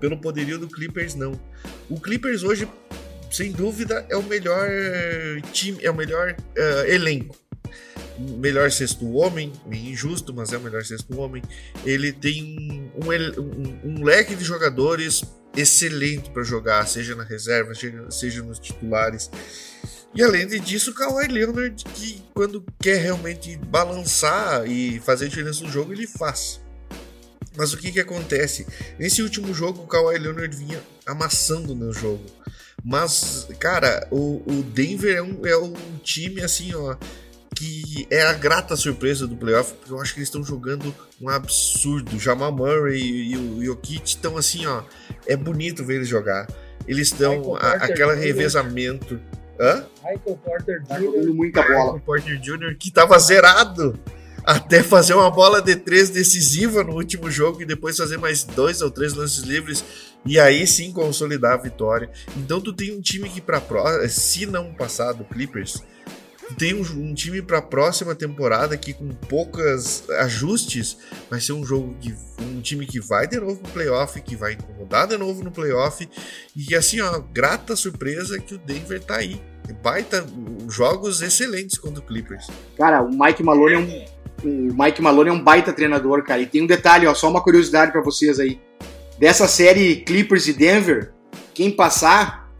pelo 0.00 0.16
poderio 0.16 0.58
do 0.58 0.66
Clippers 0.66 1.14
não. 1.14 1.38
O 1.88 2.00
Clippers 2.00 2.42
hoje 2.42 2.68
sem 3.32 3.50
dúvida, 3.50 4.06
é 4.10 4.16
o 4.16 4.22
melhor 4.22 4.68
time, 5.52 5.78
é 5.82 5.90
o 5.90 5.94
melhor 5.94 6.36
uh, 6.36 6.86
elenco. 6.86 7.36
Melhor 8.18 8.70
sexto 8.70 9.10
homem, 9.14 9.52
meio 9.66 9.90
injusto, 9.90 10.34
mas 10.34 10.52
é 10.52 10.58
o 10.58 10.60
melhor 10.60 10.84
sexto 10.84 11.18
homem. 11.18 11.42
Ele 11.84 12.12
tem 12.12 12.90
um, 12.94 13.10
um, 13.10 13.80
um 13.84 14.04
leque 14.04 14.36
de 14.36 14.44
jogadores 14.44 15.22
excelente 15.56 16.30
para 16.30 16.42
jogar, 16.42 16.86
seja 16.86 17.14
na 17.14 17.24
reserva, 17.24 17.72
seja 18.10 18.42
nos 18.42 18.58
titulares. 18.58 19.30
E 20.14 20.22
além 20.22 20.46
disso, 20.46 20.90
o 20.90 20.94
Kawhi 20.94 21.26
Leonard, 21.26 21.84
que 21.94 22.22
quando 22.34 22.62
quer 22.78 22.98
realmente 23.00 23.56
balançar 23.56 24.66
e 24.66 25.00
fazer 25.00 25.28
diferença 25.28 25.64
no 25.64 25.70
jogo, 25.70 25.92
ele 25.92 26.06
faz. 26.06 26.60
Mas 27.56 27.72
o 27.72 27.78
que, 27.78 27.90
que 27.92 28.00
acontece? 28.00 28.66
Nesse 28.98 29.22
último 29.22 29.52
jogo, 29.54 29.82
o 29.82 29.86
Kawhi 29.86 30.18
Leonard 30.18 30.54
vinha 30.54 30.82
amassando 31.06 31.74
no 31.74 31.92
jogo. 31.92 32.24
Mas, 32.84 33.48
cara, 33.58 34.06
o, 34.10 34.42
o 34.46 34.62
Denver 34.62 35.16
é 35.16 35.22
um, 35.22 35.46
é 35.46 35.56
um 35.56 35.72
time 36.02 36.42
assim, 36.42 36.74
ó, 36.74 36.96
que 37.54 38.06
é 38.10 38.22
a 38.22 38.32
grata 38.32 38.74
surpresa 38.76 39.26
do 39.26 39.36
playoff, 39.36 39.74
porque 39.74 39.92
eu 39.92 40.00
acho 40.00 40.12
que 40.14 40.18
eles 40.18 40.28
estão 40.28 40.42
jogando 40.42 40.92
um 41.20 41.28
absurdo. 41.28 42.18
Jamal 42.18 42.50
Murray 42.50 43.00
e, 43.00 43.32
e 43.32 43.36
o 43.36 43.64
Jokic 43.64 44.02
estão 44.04 44.36
assim, 44.36 44.66
ó, 44.66 44.82
é 45.26 45.36
bonito 45.36 45.84
ver 45.84 45.96
eles 45.96 46.08
jogar. 46.08 46.48
Eles 46.86 47.08
estão 47.08 47.54
aquele 47.54 48.14
revezamento. 48.14 49.20
Hã? 49.60 49.86
Michael 50.02 50.36
Porter 50.44 50.80
Jr. 50.80 50.88
Tá 50.88 51.00
muita 51.32 51.62
bola. 51.62 51.84
Michael 51.84 52.00
Porter 52.00 52.40
Jr. 52.40 52.76
que 52.76 52.90
tava 52.90 53.18
zerado 53.18 53.98
até 54.44 54.82
fazer 54.82 55.14
uma 55.14 55.30
bola 55.30 55.60
de 55.60 55.76
três 55.76 56.10
decisiva 56.10 56.82
no 56.82 56.94
último 56.94 57.30
jogo 57.30 57.62
e 57.62 57.66
depois 57.66 57.96
fazer 57.96 58.18
mais 58.18 58.44
dois 58.44 58.82
ou 58.82 58.90
três 58.90 59.14
lances 59.14 59.44
livres 59.44 59.84
e 60.24 60.38
aí 60.38 60.66
sim 60.66 60.92
consolidar 60.92 61.54
a 61.54 61.62
vitória. 61.62 62.10
Então 62.36 62.60
tu 62.60 62.72
tem 62.72 62.96
um 62.96 63.00
time 63.00 63.28
que 63.28 63.40
para 63.40 63.60
se 64.08 64.46
não 64.46 64.72
passar 64.72 65.12
do 65.12 65.24
Clippers, 65.24 65.82
tu 66.48 66.54
tem 66.54 66.74
um, 66.74 66.80
um 66.80 67.14
time 67.14 67.40
para 67.42 67.58
a 67.58 67.62
próxima 67.62 68.14
temporada 68.14 68.76
que 68.76 68.92
com 68.92 69.08
poucas 69.08 70.08
ajustes 70.20 70.96
vai 71.30 71.40
ser 71.40 71.52
um 71.52 71.64
jogo 71.64 71.94
que 72.00 72.14
um 72.40 72.60
time 72.60 72.86
que 72.86 73.00
vai 73.00 73.26
de 73.26 73.38
novo 73.38 73.60
no 73.62 73.68
playoff, 73.68 74.20
que 74.20 74.36
vai 74.36 74.54
incomodar 74.54 75.06
de 75.06 75.16
novo 75.16 75.42
no 75.42 75.50
playoff 75.50 76.08
e 76.56 76.74
assim 76.74 77.00
ó, 77.00 77.20
grata 77.32 77.76
surpresa 77.76 78.38
que 78.38 78.54
o 78.54 78.58
Denver 78.58 79.00
tá 79.02 79.16
aí. 79.16 79.40
Baita 79.82 80.26
jogos 80.68 81.22
excelentes 81.22 81.78
contra 81.78 82.02
o 82.02 82.06
Clippers. 82.06 82.48
Cara, 82.76 83.00
o 83.00 83.10
Mike 83.10 83.42
Malone 83.42 83.74
é 83.74 83.78
um 83.78 84.11
o 84.44 84.74
Mike 84.74 85.00
Malone 85.00 85.30
é 85.30 85.32
um 85.32 85.42
baita 85.42 85.72
treinador, 85.72 86.22
cara. 86.24 86.40
E 86.40 86.46
tem 86.46 86.62
um 86.62 86.66
detalhe, 86.66 87.06
ó, 87.06 87.14
só 87.14 87.28
uma 87.28 87.42
curiosidade 87.42 87.92
para 87.92 88.00
vocês 88.00 88.38
aí 88.40 88.60
dessa 89.18 89.46
série 89.46 89.96
Clippers 89.96 90.48
e 90.48 90.52
Denver, 90.52 91.12
quem 91.54 91.70
passar 91.70 92.50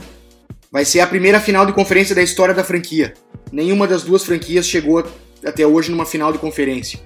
vai 0.70 0.84
ser 0.84 1.00
a 1.00 1.06
primeira 1.06 1.40
final 1.40 1.66
de 1.66 1.72
conferência 1.72 2.14
da 2.14 2.22
história 2.22 2.54
da 2.54 2.62
franquia. 2.62 3.14
Nenhuma 3.50 3.86
das 3.86 4.02
duas 4.04 4.24
franquias 4.24 4.66
chegou 4.66 5.04
até 5.44 5.66
hoje 5.66 5.90
numa 5.90 6.06
final 6.06 6.32
de 6.32 6.38
conferência. 6.38 7.00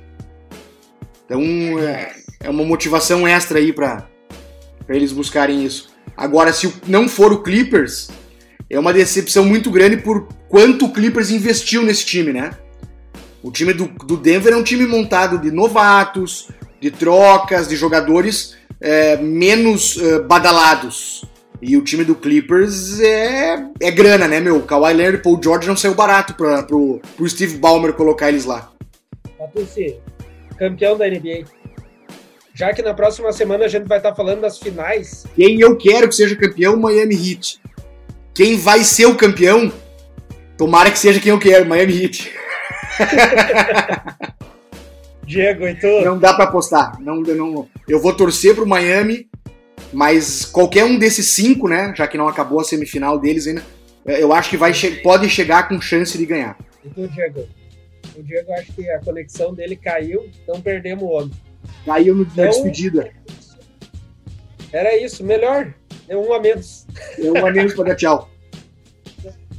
Então 1.25 1.41
é, 1.81 2.15
é 2.41 2.51
uma 2.51 2.65
motivação 2.65 3.27
extra 3.27 3.59
aí 3.59 3.73
para 3.73 4.07
eles 4.89 5.11
buscarem 5.11 5.65
isso. 5.65 5.89
Agora, 6.17 6.53
se 6.53 6.73
não 6.87 7.09
for 7.09 7.33
o 7.33 7.43
Clippers, 7.43 8.09
é 8.69 8.79
uma 8.79 8.93
decepção 8.93 9.45
muito 9.45 9.71
grande 9.71 9.97
por 9.97 10.29
quanto 10.49 10.85
o 10.85 10.93
Clippers 10.93 11.31
investiu 11.31 11.83
nesse 11.83 12.05
time, 12.05 12.33
né? 12.33 12.51
O 13.47 13.53
time 13.53 13.73
do, 13.73 13.87
do 13.87 14.17
Denver 14.17 14.53
é 14.53 14.57
um 14.57 14.63
time 14.65 14.85
montado 14.89 15.39
de 15.39 15.53
novatos, 15.53 16.49
de 16.81 16.91
trocas, 16.91 17.69
de 17.69 17.77
jogadores 17.77 18.57
é, 18.81 19.17
menos 19.19 19.97
uh, 19.99 20.25
badalados. 20.25 21.25
E 21.63 21.77
o 21.77 21.85
time 21.85 22.03
do 22.03 22.17
Clippers 22.17 22.99
é, 22.99 23.65
é 23.81 23.91
grana, 23.93 24.27
né, 24.27 24.41
meu? 24.41 24.61
Kawhi 24.63 24.93
Leonard 24.93 25.21
e 25.21 25.23
Paul 25.23 25.41
George 25.41 25.69
não 25.69 25.77
saiu 25.77 25.95
barato 25.95 26.35
pra, 26.35 26.65
pro, 26.65 27.01
pro 27.17 27.29
Steve 27.29 27.57
Ballmer 27.57 27.93
colocar 27.93 28.31
eles 28.31 28.45
lá. 28.45 28.73
Patucci, 29.39 29.97
campeão 30.59 30.99
da 30.99 31.09
NBA. 31.09 31.45
Já 32.53 32.75
que 32.75 32.83
na 32.83 32.95
próxima 32.95 33.33
semana 33.33 33.67
a 33.67 33.69
gente 33.69 33.87
vai 33.87 33.99
estar 33.99 34.11
tá 34.11 34.17
falando 34.17 34.41
das 34.41 34.59
finais. 34.59 35.25
Quem 35.37 35.61
eu 35.61 35.77
quero 35.77 36.09
que 36.09 36.17
seja 36.17 36.35
campeão, 36.35 36.77
Miami 36.77 37.15
Heat. 37.15 37.61
Quem 38.35 38.59
vai 38.59 38.83
ser 38.83 39.07
o 39.07 39.15
campeão, 39.15 39.73
tomara 40.59 40.91
que 40.91 40.99
seja 40.99 41.21
quem 41.21 41.31
eu 41.31 41.39
quero, 41.39 41.65
Miami 41.65 42.03
Heat. 42.03 42.35
Diego, 45.27 45.67
e 45.67 45.75
tu? 45.75 46.05
Não 46.05 46.19
dá 46.19 46.33
para 46.35 46.45
apostar. 46.45 47.01
Não, 47.01 47.17
não, 47.17 47.69
eu 47.89 48.01
vou 48.01 48.15
torcer 48.15 48.55
pro 48.55 48.67
Miami, 48.67 49.29
mas 49.93 50.45
qualquer 50.45 50.85
um 50.85 50.99
desses 50.99 51.33
cinco, 51.33 51.69
né? 51.69 51.93
Já 51.97 52.07
que 52.07 52.17
não 52.17 52.29
acabou 52.29 52.61
a 52.61 52.65
semifinal 52.65 53.19
deles 53.19 53.47
ainda, 53.47 53.63
é, 54.07 54.23
eu 54.23 54.33
acho 54.33 54.49
que 54.49 54.57
vai 54.57 54.73
che 54.73 55.03
pode 55.03 55.29
chegar 55.29 55.69
com 55.69 55.81
chance 55.81 56.17
de 56.17 56.25
ganhar. 56.25 56.57
E 56.85 56.89
tu, 56.89 57.09
Diego? 57.09 57.45
O 58.17 58.23
Diego, 58.23 58.53
acho 58.53 58.73
que 58.73 58.89
a 58.89 59.01
conexão 59.01 59.53
dele 59.53 59.75
caiu, 59.77 60.31
então 60.43 60.61
perdemos 60.61 61.03
o 61.03 61.09
homem. 61.09 61.33
Caiu 61.85 62.15
no, 62.15 62.23
então, 62.23 62.45
na 62.45 62.51
despedida. 62.51 63.11
Era 64.73 64.97
isso, 64.97 65.25
melhor. 65.25 65.75
É 66.09 66.17
um 66.17 66.33
a 66.33 66.41
menos. 66.41 66.87
É 67.19 67.31
um 67.31 67.45
a 67.45 67.51
menos 67.51 67.75
para 67.75 67.85
dar 67.85 67.97
tchau. 67.97 68.31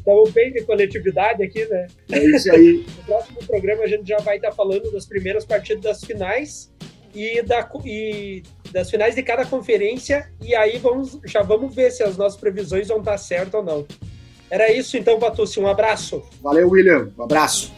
Estamos 0.08 0.32
bem 0.32 0.54
de 0.54 0.64
coletividade 0.64 1.44
aqui, 1.44 1.66
né? 1.66 1.86
É 2.10 2.24
isso 2.24 2.50
aí. 2.50 2.86
no 2.98 3.04
próximo 3.04 3.40
programa 3.46 3.84
a 3.84 3.88
gente 3.88 4.08
já 4.08 4.18
vai 4.20 4.38
estar 4.38 4.54
falando 4.54 4.90
das 4.90 5.06
primeiras 5.06 5.44
partidas 5.44 5.84
das 5.84 6.02
finais 6.02 6.72
e, 7.14 7.42
da, 7.42 7.70
e 7.84 8.42
das 8.72 8.90
finais 8.90 9.16
de 9.16 9.22
cada 9.22 9.46
conferência. 9.46 10.32
E 10.42 10.56
aí 10.56 10.78
vamos, 10.78 11.20
já 11.26 11.42
vamos 11.42 11.76
ver 11.76 11.92
se 11.92 12.04
as 12.04 12.16
nossas 12.16 12.40
previsões 12.40 12.88
vão 12.88 13.00
estar 13.00 13.18
certas 13.18 13.56
ou 13.56 13.64
não. 13.64 13.86
Era 14.50 14.72
isso 14.72 14.96
então, 14.96 15.20
Batucci. 15.20 15.60
Um 15.60 15.68
abraço. 15.68 16.24
Valeu, 16.42 16.70
William. 16.70 17.12
Um 17.18 17.24
abraço. 17.24 17.74